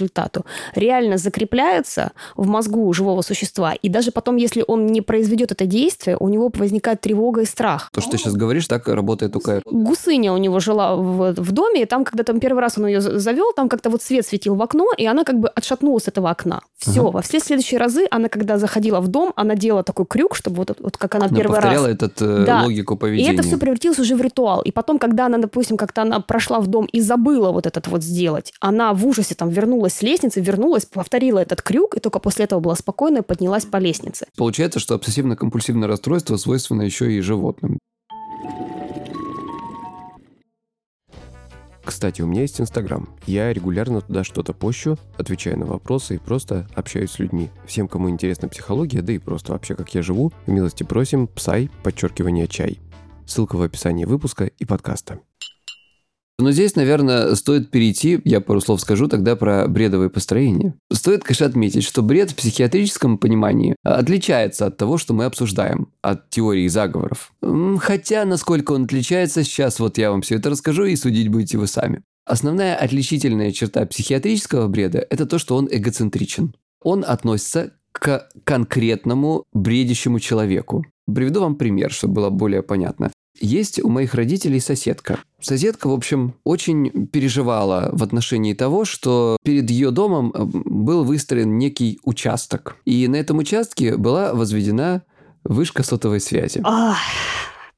[0.75, 3.75] реально закрепляется в мозгу живого существа.
[3.75, 7.91] И даже потом, если он не произведет это действие, у него возникает тревога и страх.
[7.93, 9.63] То, что ты сейчас говоришь, так работает УКР.
[9.65, 13.01] Гусыня у него жила в, в доме, и там, когда там первый раз он ее
[13.01, 16.31] завел, там как-то вот свет светил в окно, и она как бы отшатнулась от этого
[16.31, 16.61] окна.
[16.77, 17.01] Все.
[17.01, 17.11] Ага.
[17.11, 20.77] Во все следующие разы она, когда заходила в дом, она делала такой крюк, чтобы вот,
[20.81, 22.63] вот как она Она первый раз повторяла этот э, Да.
[22.63, 23.35] логику и поведения.
[23.35, 24.63] это все превратилось уже в ритуал.
[24.63, 28.03] И потом, когда она, допустим, как-то она прошла в дом и забыла вот этот вот
[28.03, 32.45] сделать, она в ужасе там вернулась с лестницы, вернулась, повторила этот крюк, и только после
[32.45, 34.27] этого была спокойна и поднялась по лестнице.
[34.37, 37.79] Получается, что обсессивно-компульсивное расстройство свойственно еще и животным.
[41.87, 43.09] Кстати, у меня есть Инстаграм.
[43.27, 47.49] Я регулярно туда что-то пощу, отвечаю на вопросы и просто общаюсь с людьми.
[47.65, 52.49] Всем, кому интересна психология, да и просто вообще как я живу, милости просим, псай, подчеркивание
[52.49, 52.81] чай.
[53.25, 55.21] Ссылка в описании выпуска и подкаста.
[56.39, 60.75] Но здесь, наверное, стоит перейти, я пару слов скажу тогда про бредовые построения.
[60.93, 66.29] Стоит, конечно, отметить, что бред в психиатрическом понимании отличается от того, что мы обсуждаем, от
[66.29, 67.33] теории заговоров.
[67.81, 71.67] Хотя, насколько он отличается, сейчас вот я вам все это расскажу, и судить будете вы
[71.67, 72.03] сами.
[72.27, 76.55] Основная отличительная черта психиатрического бреда– это то, что он эгоцентричен.
[76.83, 80.85] Он относится к конкретному бредящему человеку.
[81.07, 83.11] Приведу вам пример, чтобы было более понятно.
[83.41, 85.19] Есть у моих родителей соседка.
[85.41, 91.59] Соседка, в общем, очень переживала в отношении того, что перед ее домом э, был выстроен
[91.59, 92.77] некий участок.
[92.85, 95.03] И на этом участке была возведена
[95.45, 96.61] вышка сотовой связи.
[96.65, 96.99] Ах,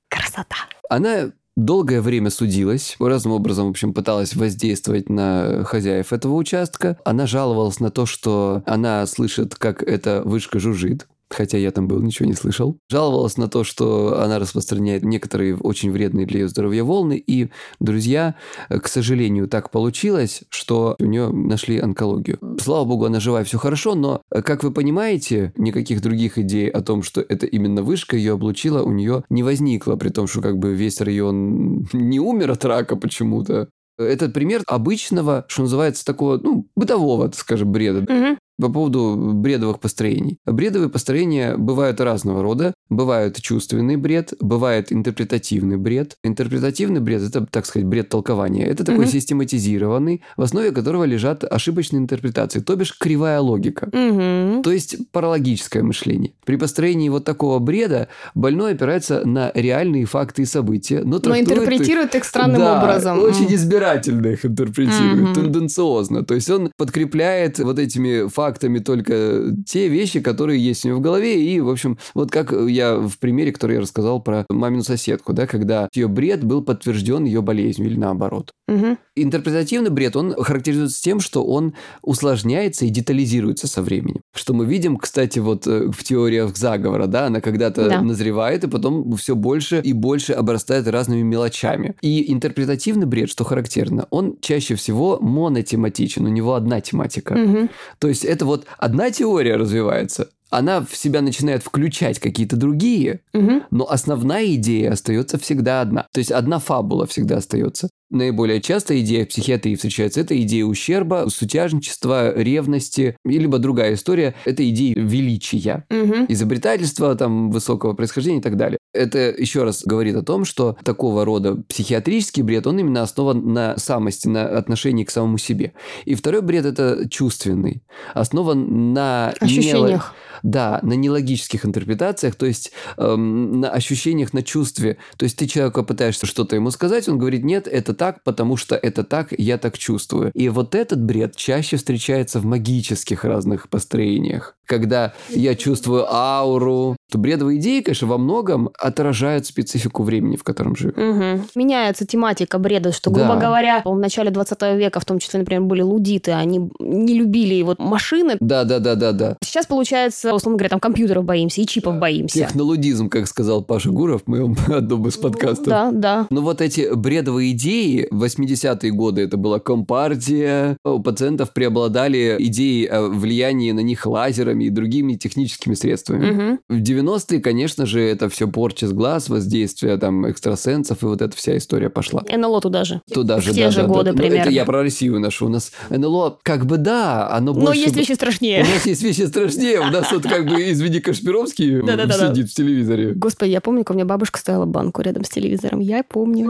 [0.09, 0.57] красота.
[0.88, 6.99] Она долгое время судилась, разным образом, в общем, пыталась воздействовать на хозяев этого участка.
[7.05, 11.09] Она жаловалась на то, что она слышит, как эта вышка жужжит.
[11.31, 12.79] Хотя я там был, ничего не слышал.
[12.91, 17.23] Жаловалась на то, что она распространяет некоторые очень вредные для ее здоровья волны.
[17.25, 18.35] И, друзья,
[18.69, 22.38] к сожалению, так получилось, что у нее нашли онкологию.
[22.61, 27.03] Слава богу, она жива все хорошо, но, как вы понимаете, никаких других идей о том,
[27.03, 30.75] что это именно вышка ее облучила, у нее не возникло, при том, что как бы
[30.75, 33.69] весь район не умер от рака почему-то.
[33.99, 38.38] Этот пример обычного, что называется, такого, ну, бытового, скажем, бреда Мгм.
[38.61, 40.38] По поводу бредовых построений.
[40.44, 42.75] Бредовые построения бывают разного рода.
[42.90, 46.16] Бывает чувственный бред, бывает интерпретативный бред.
[46.25, 48.64] Интерпретативный бред– это, так сказать, бред толкования.
[48.66, 49.12] Это такой Мгм.
[49.12, 53.88] систематизированный, в основе которого лежат ошибочные интерпретации, то бишь кривая логика.
[53.92, 54.62] Мгм.
[54.62, 56.33] То есть паралогическое мышление.
[56.44, 61.47] При построении вот такого бреда больной опирается на реальные факты и события, но, Но трактует
[61.49, 63.21] их- интерпретирует их странным да, образом.
[63.23, 65.35] очень избирательно их интерпретирует, Мгм.
[65.35, 66.25] тенденциозно.
[66.25, 68.48] То есть он подкрепляет вот этими фактами
[68.85, 71.43] только те вещи, которые есть у него в голове.
[71.43, 75.47] И, в общем, вот как я в примере, который я рассказал про мамину соседку, да,
[75.47, 78.53] когда ее бред был подтвержден ее болезнью или наоборот.
[78.69, 78.99] Мгм.
[79.17, 84.21] Интерпретативный бред, он характеризуется тем, что он усложняется и детализируется со временем.
[84.35, 88.03] Что мы видим, кстати, вот э, в теориях заговора, да, она когда-то Да.
[88.03, 91.95] назревает, и потом все больше и больше обрастает разными мелочами.
[92.03, 97.35] И интерпретативный бред, что характерно, он чаще всего монотематичен, у него одна тематика.
[97.35, 97.71] Мгм.
[97.99, 103.64] То есть это вот одна теория развивается, она в себя начинает включать какие-то другие, Мгм.
[103.70, 106.07] но основная идея остается всегда одна.
[106.12, 107.88] То есть одна фабула всегда остается.
[108.11, 110.21] Наиболее часто идея в психиатрии встречается.
[110.21, 114.35] Это идея ущерба, сутяжничества, ревности, либо другая история.
[114.47, 116.27] Это идея величия, Мгм.
[116.29, 118.79] изобретательства, там, высокого происхождения и так далее.
[118.94, 123.77] Это еще раз говорит о том, что такого рода психиатрический бред, он именно основан на
[123.77, 125.75] самости, на отношении к самому себе.
[126.07, 127.83] И второй бред– это чувственный,
[128.14, 129.35] основан на...
[129.40, 130.14] Ощущениях.
[130.44, 134.99] Да, на нелогических интерпретациях, то есть эм, на ощущениях, на чувстве.
[135.16, 138.75] То есть ты человеку пытаешься что-то ему сказать, он говорит, нет, это так, потому что
[138.77, 140.31] это так, я так чувствую.
[140.35, 144.55] И вот этот бред чаще встречается в магических разных построениях.
[144.67, 150.77] Когда я чувствую ауру, то бредовые идеи, конечно, во многом отражают специфику времени, в котором
[150.77, 150.93] живем.
[150.97, 151.47] Мгм.
[151.55, 153.41] Меняется тематика бреда, что, грубо Да.
[153.47, 157.79] говоря, в начале 20 века, в том числе, например, были лудиты, они не любили вот
[157.79, 158.37] машины.
[158.41, 159.37] Да, да, да, да, да.
[159.43, 162.41] Сейчас, получается, условно говоря, там компьютеров боимся и чипов боимся.
[162.41, 165.67] Технолудизм, как сказал Паша Гуров в моем одном из подкастов.
[165.67, 166.27] Да, да.
[166.29, 172.87] Ну вот эти бредовые идеи, в 80-е годы это была компартия, у пациентов преобладали идеи
[172.87, 176.31] о влиянии на них лазерами и другими техническими средствами.
[176.31, 176.59] Мгм.
[176.68, 181.37] В 90-е, конечно же, это все порча с глаз, воздействие там экстрасенсов, и вот эта
[181.37, 182.22] вся история пошла.
[182.31, 183.01] НЛО туда же.
[183.12, 184.12] Туда же, В те да, же да, годы да.
[184.12, 184.40] Ну, примерно.
[184.42, 185.46] это я про Россию нашу.
[185.46, 187.81] У нас НЛО, как бы да, оно Но больше...
[187.81, 188.62] есть бы- вещи страшнее.
[188.62, 189.81] У нас есть вещи страшнее.
[189.81, 193.12] У нас вот как бы, извини, Кашпировский сидит в телевизоре.
[193.14, 195.81] Господи, я помню, у меня бабушка ставила банку рядом с телевизором.
[195.81, 196.46] Я помню.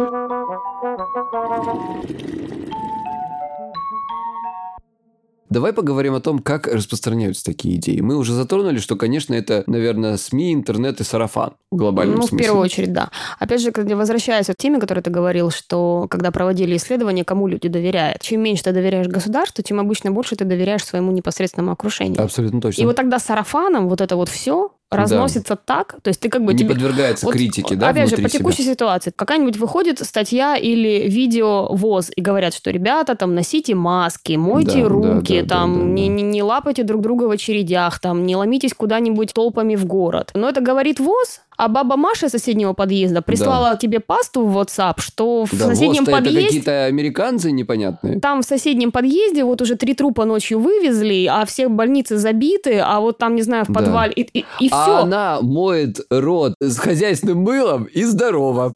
[5.51, 8.01] Давай поговорим о том, как распространяются такие идеи.
[8.01, 12.29] Мы уже затронули, что, конечно, это, наверное, СМИ, интернет и сарафан в глобальном ну, в
[12.29, 12.45] смысле.
[12.45, 13.11] первую очередь, да.
[13.39, 18.21] Опять же, возвращаясь к теме, которую ты говорил, что когда проводили исследования, кому люди доверяют.
[18.21, 22.23] Чем меньше ты доверяешь государству, тем обычно больше ты доверяешь своему непосредственному окружению.
[22.23, 22.83] Абсолютно точно.
[22.83, 26.53] И вот тогда сарафаном вот это вот все разносится так, то есть ты как бы
[26.55, 28.39] Не тебе- подвергается Вот, критике, да, Опять же, по себя.
[28.39, 29.13] текущей ситуации.
[29.15, 34.89] Какая-нибудь выходит статья или видео ВОЗ и говорят, что ребята, там, носите маски, мойте Да,
[34.89, 36.15] руки, да, да, там, да, да, не, да.
[36.15, 40.31] не, не лапайте друг друга в очередях, там, не ломитесь куда-нибудь толпами в город.
[40.35, 44.95] Но это говорит ВОЗ, а баба Маша из соседнего подъезда прислала тебе пасту в WhatsApp,
[45.01, 46.43] что в Да, соседнем это подъезде...
[46.47, 48.21] какие-то американцы непонятные.
[48.21, 53.01] Там в соседнем подъезде вот уже три трупа ночью вывезли, а все больницы забиты, а
[53.01, 53.75] вот там, не знаю, в Да.
[53.75, 54.13] подвале...
[54.15, 54.97] И, и, и А все.
[54.99, 58.73] она моет рот с хозяйственным мылом и здорово.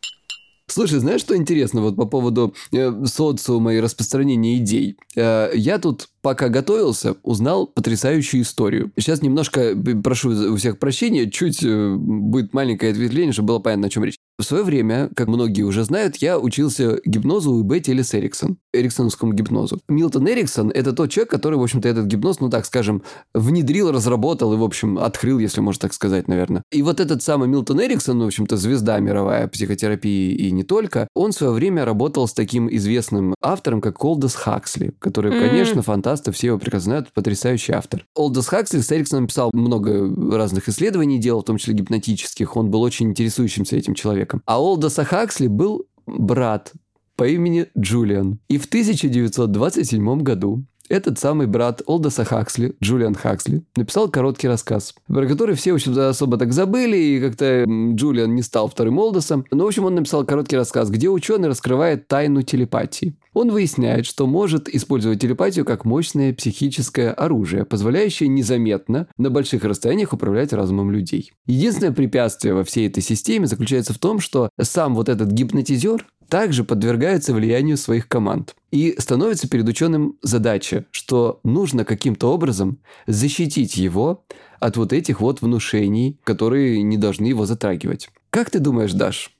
[0.73, 4.97] Слушай, знаешь, что интересно вот по поводу э, социума и распространения идей?
[5.15, 8.91] Э, я тут, пока готовился, узнал потрясающую историю.
[8.97, 13.89] Сейчас немножко э, прошу у всех прощения, чуть э, будет маленькое ответвление, чтобы было понятно,
[13.89, 14.17] о чем речь.
[14.39, 19.35] В свое время, как многие уже знают, я учился гипнозу у Бетти Элис Эриксон, эриксоновскому
[19.35, 19.79] гипнозу.
[19.89, 23.03] Милтон Эриксон– это тот человек, который, в общем-то, этот гипноз, ну так скажем,
[23.35, 26.63] внедрил, разработал и, в общем, открыл, если можно так сказать, наверное.
[26.73, 31.09] И вот этот самый Милтон Эриксон, ну, в общем-то, звезда мировая психотерапии и не только,
[31.15, 35.39] он в свое время работал с таким известным автором, как Колдос Хаксли, который, М.
[35.51, 38.07] конечно, фантасты, все его прекрасно знают, потрясающий автор.
[38.17, 42.81] Олдос Хаксли с Эриксоном писал много разных исследований, делал, в том числе гипнотических, он был
[42.83, 44.22] очень интересующимся этим человеком.
[44.47, 46.73] А Олдоса Хаксли был брат
[47.17, 48.39] по имени Джулиан.
[48.49, 55.27] И в 1927 году этот самый брат Олдоса Хаксли, Джулиан Хаксли, написал короткий рассказ, про
[55.27, 59.47] который все, в общем-то, особо так забыли, и как-то Джулиан не стал вторым Олдосом.
[59.51, 63.15] Но, в общем, он написал короткий рассказ, где ученый раскрывает тайну телепатии.
[63.33, 70.13] Он выясняет, что может использовать телепатию как мощное психическое оружие, позволяющее незаметно на больших расстояниях
[70.13, 71.33] управлять разумом людей.
[71.47, 76.65] Единственное препятствие во всей этой системе заключается в том, что сам вот этот гипнотизер также
[76.65, 78.55] подвергается влиянию своих команд.
[78.71, 84.25] И становится перед ученым задача, что нужно каким-то образом защитить его
[84.59, 88.09] от вот этих вот внушений, которые не должны его затрагивать.
[88.31, 89.37] Как ты думаешь, Даш?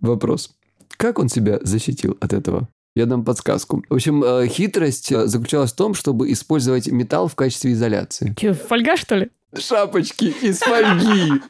[0.00, 0.50] Вопрос.
[0.96, 2.68] Как он себя защитил от этого?
[2.94, 3.82] Я дам подсказку.
[3.88, 8.34] В общем, э, хитрость э, заключалась в том, чтобы использовать металл в качестве изоляции.
[8.36, 9.30] Че, фольга, что ли?
[9.58, 11.40] Шапочки из фольги.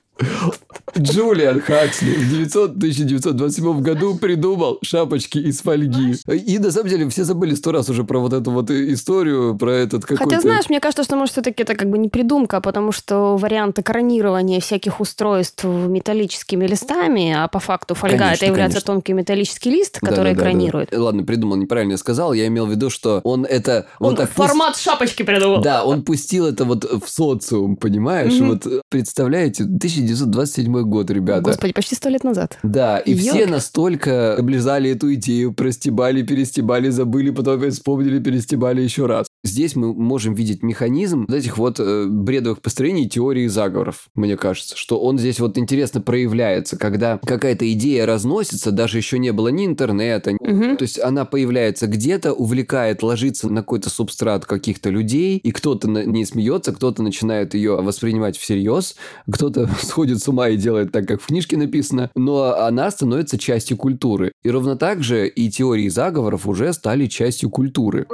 [0.98, 6.16] Джулиан Хаксли в 900 1927 году придумал шапочки из фольги.
[6.28, 9.72] И на самом деле все забыли сто раз уже про вот эту вот историю, про
[9.72, 10.24] этот какой-то...
[10.24, 13.78] Хотя, знаешь, мне кажется, что, может, все-таки это как бы не придумка, потому что вариант
[13.78, 18.94] экранирования всяких устройств металлическими листами, а по факту фольга Конечно, это является конечно.
[18.94, 20.50] тонкий металлический лист, Да, который да, да, да.
[20.50, 20.94] экранирует.
[20.94, 22.34] Ладно, придумал, неправильно я сказал.
[22.34, 23.86] Я имел в виду, что он это...
[23.98, 25.62] Он вот так формат шапочки придумал.
[25.62, 28.34] Да, он пустил это вот в социум, понимаешь?
[28.34, 28.48] Мгм.
[28.50, 29.64] Вот э, представляете,
[30.04, 31.40] 1927 год, ребята.
[31.42, 32.58] Господи, почти сто лет назад.
[32.62, 33.50] Да, и все Ёлки.
[33.50, 39.26] настолько облизали эту идею, простебали, перестебали, забыли, потом опять вспомнили, перестебали еще раз.
[39.52, 44.78] Здесь мы можем видеть механизм вот этих вот э, бредовых построений теории заговоров, мне кажется,
[44.78, 49.66] что он здесь вот интересно проявляется, когда какая-то идея разносится, даже еще не было ни
[49.66, 50.78] интернета, Мгм.
[50.78, 56.02] то есть она появляется где-то, увлекает, ложится на какой-то субстрат каких-то людей, и кто-то на
[56.02, 58.96] ней смеется, кто-то начинает ее воспринимать всерьез,
[59.30, 63.76] кто-то сходит с ума и делает так, как в книжке написано, но она становится частью
[63.76, 64.32] культуры.
[64.44, 68.06] И ровно так же и теории заговоров уже стали частью культуры.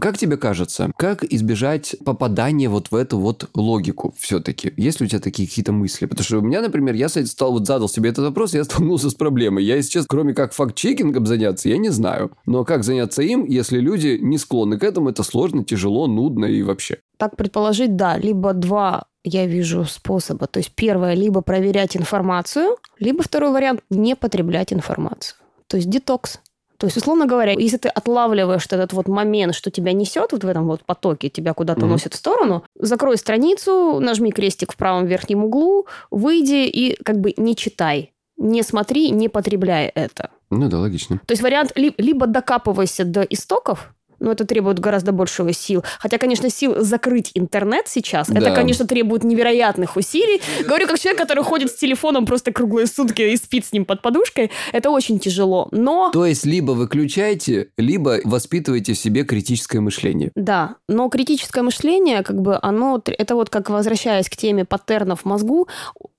[0.00, 4.72] Как тебе кажется, как избежать попадания вот в эту вот логику все-таки?
[4.76, 6.06] Есть ли у тебя такие какие-то мысли?
[6.06, 9.10] Потому что у меня, например, я с- стал, вот задал себе этот вопрос, я столкнулся
[9.10, 9.64] с проблемой.
[9.64, 12.30] Я, честно, кроме как факт-чекингом заняться, я не знаю.
[12.46, 16.62] Но как заняться им, если люди не склонны к этому, это сложно, тяжело, нудно и
[16.62, 16.98] вообще.
[17.16, 20.46] Так предположить, да, либо два я вижу способа.
[20.46, 25.36] То есть первое, либо проверять информацию, либо второй вариант не потреблять информацию.
[25.66, 26.40] То есть детокс.
[26.78, 30.46] То есть, условно говоря, если ты отлавливаешь этот вот момент, что тебя несет вот в
[30.48, 31.90] этом вот потоке, тебя куда-то Мгм.
[31.90, 37.34] носит в сторону, закрой страницу, нажми крестик в правом верхнем углу, выйди и как бы
[37.36, 38.12] не читай.
[38.36, 40.30] Не смотри, не потребляй это.
[40.50, 41.20] Ну да, логично.
[41.26, 45.84] То есть вариант ли- либо докапывайся до истоков, но это требует гораздо большего сил.
[45.98, 48.54] Хотя, конечно, сил закрыть интернет сейчас, это, Да.
[48.54, 50.40] конечно, требует невероятных усилий.
[50.66, 54.02] Говорю как человек, который ходит с телефоном просто круглые сутки и спит с ним под
[54.02, 54.50] подушкой.
[54.72, 55.68] Это очень тяжело.
[55.70, 60.30] Но То есть, либо выключайте, либо воспитывайте в себе критическое мышление.
[60.34, 65.24] Да, но критическое мышление, как бы оно, это вот как возвращаясь к теме паттернов в
[65.24, 65.68] мозгу,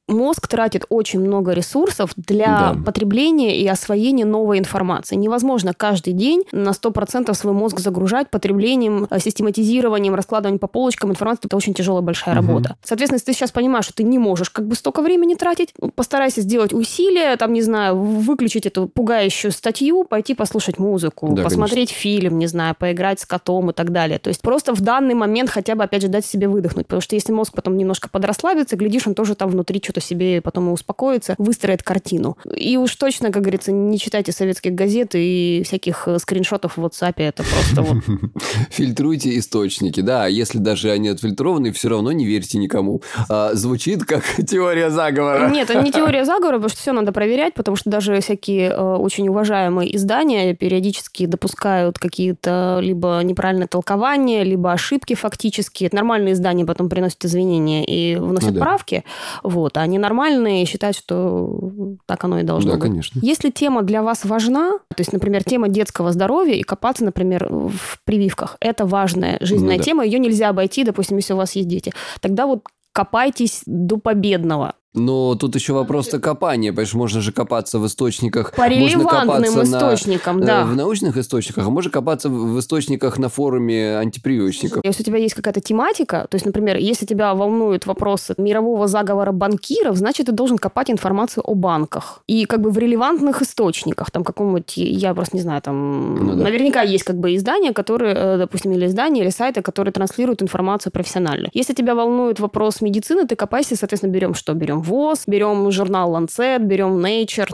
[0.10, 2.78] мозг тратит очень много ресурсов для Да.
[2.86, 5.16] потребления и освоения новой информации.
[5.16, 11.42] Невозможно каждый день на 100% свой мозг загружать потреблением, э, систематизированием, раскладыванием по полочкам информации.
[11.46, 12.48] Это очень тяжелая большая Мгм.
[12.48, 12.76] работа.
[12.84, 15.90] Соответственно, если ты сейчас понимаешь, что ты не можешь как бы столько времени тратить, ну,
[15.90, 21.90] постарайся сделать усилия, там, не знаю, выключить эту пугающую статью, пойти послушать музыку, Да, посмотреть
[21.92, 24.20] фильм, не знаю, поиграть с котом и так далее.
[24.20, 26.88] То есть просто в данный момент хотя бы, опять же, дать себе выдохнуть.
[26.88, 30.70] Потому что если мозг потом немножко подрасслабится, глядишь, он тоже там внутри что-то себе потом
[30.70, 32.38] и успокоится, выстроит картину.
[32.56, 37.14] И уж точно, как говорится, не читайте советских газет и всяких э, скриншотов в WhatsApp.
[37.18, 38.04] Это просто вот...
[38.70, 43.02] Фильтруйте источники, да, если даже они отфильтрованы, все равно не верьте никому.
[43.30, 45.50] А, звучит как теория заговора.
[45.50, 48.96] Нет, это не теория заговора, потому что все надо проверять, потому что даже всякие э,
[48.96, 55.86] очень уважаемые издания периодически допускают какие-то либо неправильные толкования, либо ошибки фактически.
[55.86, 58.62] Это нормальные издания потом приносят извинения и вносят Ну да.
[58.62, 59.04] правки,
[59.44, 62.88] вот, а ненормальные считают, что так оно и должно Да, быть.
[62.90, 63.20] конечно.
[63.22, 68.00] Если тема для вас важна, то есть, например, тема детского здоровья и копаться, например, в
[68.06, 69.84] прививках, это важная жизненная Ну да.
[69.84, 71.92] тема, ее нельзя обойти, допустим, если у вас есть дети.
[72.22, 74.74] Тогда вот копайтесь до победного.
[74.94, 78.54] Но тут еще вопрос-то копания, что можно же копаться в источниках.
[78.56, 80.66] По релевантным копаться на, источникам, э, да.
[80.66, 84.82] в научных источниках, а можно копаться в в источниках на форуме антипрививочников.
[84.84, 89.32] Если у тебя есть какая-то тематика, то есть, например, если тебя волнуют вопросы мирового заговора
[89.32, 92.22] банкиров, значит, ты должен копать информацию о банках.
[92.28, 96.44] И как бы в релевантных источниках, там каком-нибудь, я просто не знаю, там Ну да.
[96.44, 100.92] наверняка есть как бы издания, которые, э, допустим, или издания, или сайты, которые транслируют информацию
[100.92, 101.50] профессионально.
[101.54, 104.54] Если тебя волнует вопрос медицины, ты копайся, соответственно, берем что?
[104.54, 107.50] Берем ВОЗ, берем журнал Lancet, берем Nature.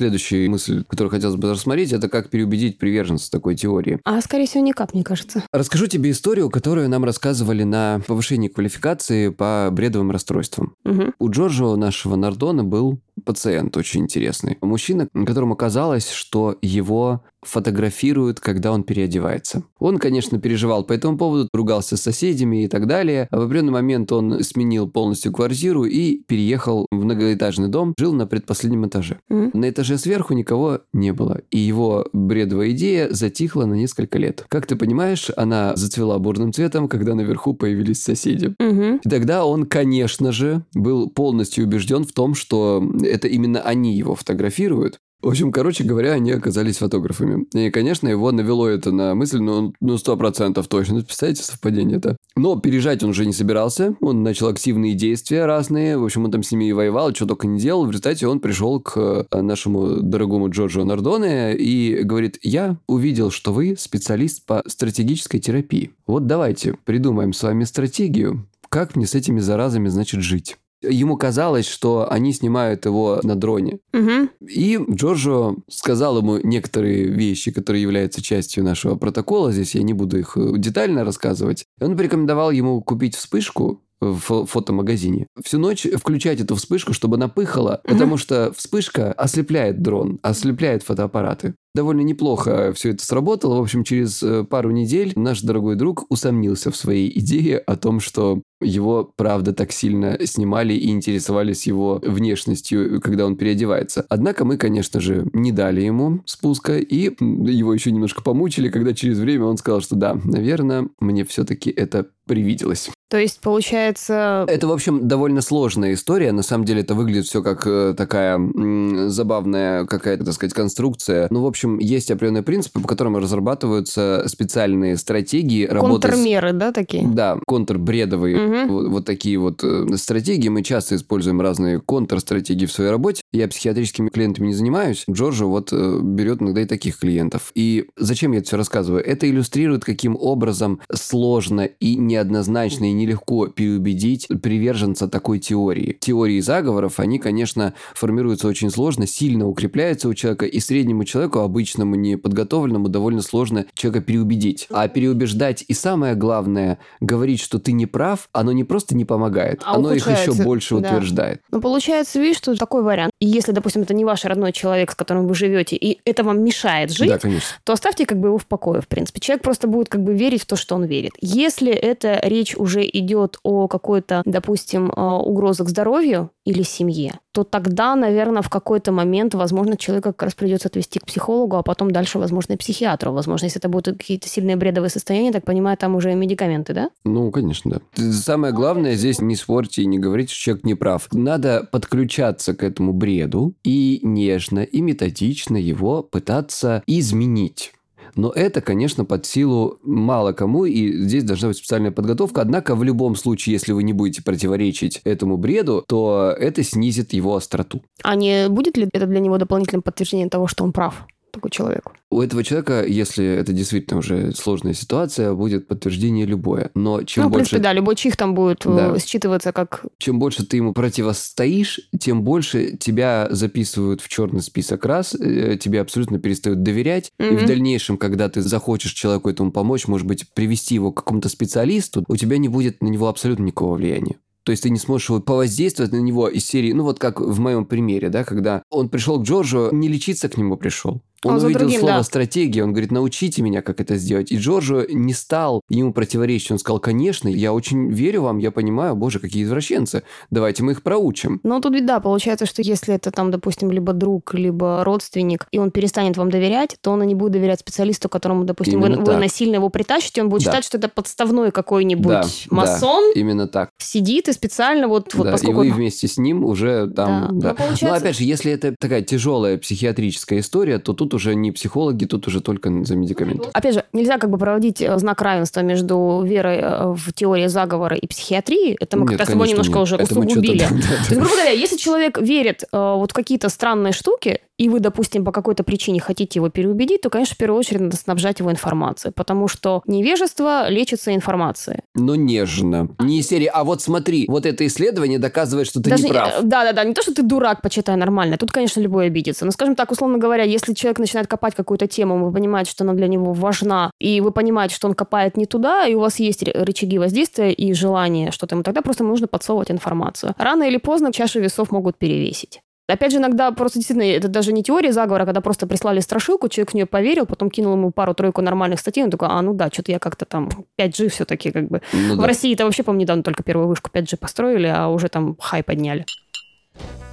[0.00, 4.00] Следующая мысль, которую хотелось бы рассмотреть, это как переубедить приверженцев такой теории.
[4.04, 5.42] А, скорее всего, никак, мне кажется.
[5.52, 10.74] Расскажу тебе историю, которую нам рассказывали на повышении квалификации по бредовым расстройствам.
[10.84, 11.12] Мгм.
[11.18, 14.56] У Джорджо, нашего Нардона, был пациент очень интересный.
[14.62, 19.64] Мужчина, которому казалось, что его фотографируют, когда он переодевается.
[19.78, 23.28] Он, конечно, переживал по этому поводу, ругался с соседями и так далее.
[23.30, 28.26] А в определенный момент он сменил полностью квартиру и переехал в многоэтажный дом, жил на
[28.26, 29.18] предпоследнем этаже.
[29.28, 29.50] Мгм.
[29.54, 34.44] На этаже сверху никого не было, и его бредовая идея затихла на несколько лет.
[34.48, 38.54] Как ты понимаешь, она зацвела бурным цветом, когда наверху появились соседи.
[38.58, 38.96] Мгм.
[38.96, 44.14] И тогда он, конечно же, был полностью убежден в том, что это именно они его
[44.14, 44.98] фотографируют.
[45.22, 47.46] В общем, короче говоря, они оказались фотографами.
[47.52, 51.02] И, конечно, его навело это на мысль, ну, ну, сто процентов точно.
[51.02, 52.16] Представляете, совпадение это.
[52.36, 53.94] Но переезжать он уже не собирался.
[54.00, 55.98] Он начал активные действия разные.
[55.98, 57.84] В общем, он там с ними и воевал, что только не делал.
[57.84, 63.52] В результате он пришел к э, нашему дорогому Джорджо Нардоне и говорит, я увидел, что
[63.52, 65.92] вы специалист по стратегической терапии.
[66.06, 70.56] Вот давайте придумаем с вами стратегию, как мне с этими заразами, значит, жить.
[70.82, 73.80] Ему казалось, что они снимают его на дроне.
[73.92, 74.30] Мгм.
[74.40, 79.52] И Джорджо сказал ему некоторые вещи, которые являются частью нашего протокола.
[79.52, 81.66] Здесь я не буду их э, детально рассказывать.
[81.80, 85.26] Он порекомендовал ему купить вспышку в фотомагазине.
[85.42, 91.54] Всю ночь включать эту вспышку, чтобы она пыхала, потому что вспышка ослепляет дрон, ослепляет фотоаппараты.
[91.74, 93.56] Довольно неплохо все это сработало.
[93.56, 98.00] В общем, через э, пару недель наш дорогой друг усомнился в своей идее о том,
[98.00, 104.04] что его, правда, так сильно снимали и интересовались его внешностью, когда он переодевается.
[104.08, 109.18] Однако мы, конечно же, не дали ему спуска, и его еще немножко помучили, когда через
[109.18, 112.90] время он сказал, что да, наверное, мне все-таки это привиделось.
[113.10, 114.44] То есть, получается...
[114.46, 116.30] Это, в общем, довольно сложная история.
[116.30, 121.26] На самом деле, это выглядит все как э, такая м, забавная какая-то, так сказать, конструкция.
[121.28, 126.08] Ну, в общем, есть определенные принципы, по которым разрабатываются специальные стратегии работы...
[126.08, 126.54] Контрмеры, с...
[126.54, 127.04] да, такие?
[127.04, 128.72] Да, контрбредовые угу.
[128.72, 130.48] вот, вот такие вот э, стратегии.
[130.48, 133.22] Мы часто используем разные контрстратегии в своей работе.
[133.32, 135.02] Я психиатрическими клиентами не занимаюсь.
[135.10, 137.50] Джорджо вот э, берет иногда и таких клиентов.
[137.56, 139.04] И зачем я это все рассказываю?
[139.04, 145.96] Это иллюстрирует, каким образом сложно и неоднозначно и нелегко переубедить приверженца такой теории.
[145.98, 151.94] Теории заговоров, они, конечно, формируются очень сложно, сильно укрепляются у человека, и среднему человеку, обычному
[151.94, 154.66] неподготовленному, довольно сложно человека переубедить.
[154.70, 159.62] А переубеждать и самое главное, говорить, что ты не прав, оно не просто не помогает,
[159.64, 160.90] а оно их еще больше да.
[160.90, 161.40] утверждает.
[161.50, 163.12] Ну, получается, видишь, что такой вариант.
[163.20, 166.42] И если, допустим, это не ваш родной человек, с которым вы живете, и это вам
[166.42, 167.56] мешает жить, да, конечно.
[167.64, 169.20] то оставьте как бы его в покое, в принципе.
[169.20, 171.12] Человек просто будет как бы верить в то, что он верит.
[171.20, 177.94] Если это речь уже идет о какой-то, допустим, а, угрозах здоровью или семье, то тогда,
[177.94, 182.18] наверное, в какой-то момент, возможно, человека как раз придется отвести к психологу, а потом дальше,
[182.18, 183.12] возможно, и психиатру.
[183.12, 186.90] Возможно, если это будут какие-то сильные бредовые состояния, так понимаю, там уже медикаменты, да?
[187.04, 188.12] Ну, конечно, да.
[188.12, 191.08] Самое главное здесь не спорьте и не говорите, что человек не прав.
[191.12, 197.72] Надо подключаться к этому бреду и нежно и методично его пытаться изменить.
[198.14, 202.40] Но это, конечно, под силу мало кому, и здесь должна быть специальная подготовка.
[202.40, 207.36] Однако, в любом случае, если вы не будете противоречить этому бреду, то это снизит его
[207.36, 207.82] остроту.
[208.02, 211.06] А не будет ли это для него дополнительным подтверждением того, что он прав?
[211.30, 211.92] Такой человек.
[212.10, 216.70] У этого человека, если это действительно уже сложная ситуация, будет подтверждение любое.
[216.74, 217.44] Но чем ну, больше...
[217.44, 218.94] в принципе, да, любой чих там будет э, да.
[218.98, 219.84] считываться как...
[219.98, 225.80] Чем больше ты ему противостоишь, тем больше тебя записывают в черный список раз, э, тебе
[225.80, 227.10] абсолютно перестают доверять.
[227.18, 227.32] Mm-hmm.
[227.32, 231.28] И в дальнейшем, когда ты захочешь человеку этому помочь, может быть, привести его к какому-то
[231.28, 234.16] специалисту, у тебя не будет на него абсолютно никакого влияния.
[234.42, 237.38] То есть ты не сможешь его повоздействовать на него из серии, ну вот как в
[237.38, 241.02] моем примере, да, когда он пришел к Джорджу, не лечиться к нему пришел.
[241.24, 242.02] Он, он увидел другим, слово да.
[242.02, 244.32] стратегия, он говорит, научите меня, как это сделать.
[244.32, 248.96] И Джорджо не стал ему противоречить, он сказал, конечно, я очень верю вам, я понимаю,
[248.96, 251.40] боже, какие извращенцы, давайте мы их проучим.
[251.42, 255.58] Ну, тут ведь да, получается, что если это там, допустим, либо друг, либо родственник, и
[255.58, 259.16] он перестанет вам доверять, то он и не будет доверять специалисту, которому, допустим, вы, вы
[259.16, 260.50] насильно его притащите, он будет да.
[260.52, 263.12] считать, что это подставной какой-нибудь да, масон.
[263.14, 263.70] Да, именно так.
[263.78, 265.62] Сидит и специально вот, вот да, поскольку...
[265.62, 267.38] И вы вместе с ним уже там...
[267.38, 267.40] Да.
[267.40, 267.48] Да.
[267.50, 267.86] Но, получается...
[267.86, 272.26] Но опять же, если это такая тяжелая психиатрическая история, то тут уже не психологи, тут
[272.26, 273.48] уже только за медикаменты.
[273.52, 277.96] Опять же, нельзя как бы проводить э, знак равенства между верой э, в теории заговора
[277.96, 278.76] и психиатрии.
[278.80, 279.82] Это мы как-то с тобой немножко нет.
[279.82, 280.58] уже Это усугубили.
[280.58, 284.80] То есть, грубо говоря, если человек верит э, вот в какие-то странные штуки, и вы,
[284.80, 288.50] допустим, по какой-то причине хотите его переубедить, то, конечно, в первую очередь надо снабжать его
[288.50, 291.78] информацией, потому что невежество лечится информацией.
[291.94, 292.90] Но нежно.
[292.98, 296.42] Не из серии, а вот смотри, вот это исследование доказывает, что ты Даже, не прав.
[296.42, 298.36] Да-да-да, не то, что ты дурак, почитай нормально.
[298.36, 299.46] Тут, конечно, любой обидится.
[299.46, 302.94] Но, скажем так, условно говоря, если человек начинает копать какую-то тему, вы понимаете, что она
[302.94, 306.44] для него важна, и вы понимаете, что он копает не туда, и у вас есть
[306.46, 310.34] рычаги воздействия и желание что-то ему, тогда просто нужно подсовывать информацию.
[310.38, 312.60] Рано или поздно чаши весов могут перевесить.
[312.88, 316.72] Опять же, иногда просто действительно, это даже не теория заговора, когда просто прислали страшилку, человек
[316.72, 319.92] в нее поверил, потом кинул ему пару-тройку нормальных статей, он такой, а, ну да, что-то
[319.92, 321.82] я как-то там 5G все-таки как бы.
[321.92, 322.26] Ну, в да.
[322.26, 326.04] России это вообще, по-моему, недавно только первую вышку 5G построили, а уже там хай подняли.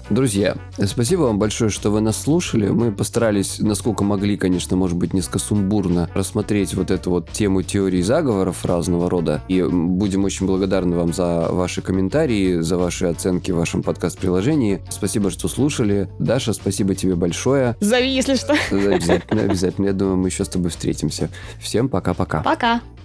[0.09, 0.55] Друзья,
[0.85, 2.69] спасибо вам большое, что вы нас слушали.
[2.69, 8.01] Мы постарались, насколько могли, конечно, может быть, несколько сумбурно рассмотреть вот эту вот тему теории
[8.01, 9.43] заговоров разного рода.
[9.49, 14.81] И будем очень благодарны вам за ваши комментарии, за ваши оценки в вашем подкаст-приложении.
[14.89, 16.09] Спасибо, что слушали.
[16.19, 17.75] Даша, спасибо тебе большое.
[17.81, 18.55] Зови, если что.
[18.71, 19.85] Обязательно, обязательно.
[19.87, 21.29] Я думаю, мы еще с тобой встретимся.
[21.59, 22.43] Всем пока-пока.
[22.43, 22.75] Пока.
[22.75, 22.79] -пока.
[22.79, 22.96] пока.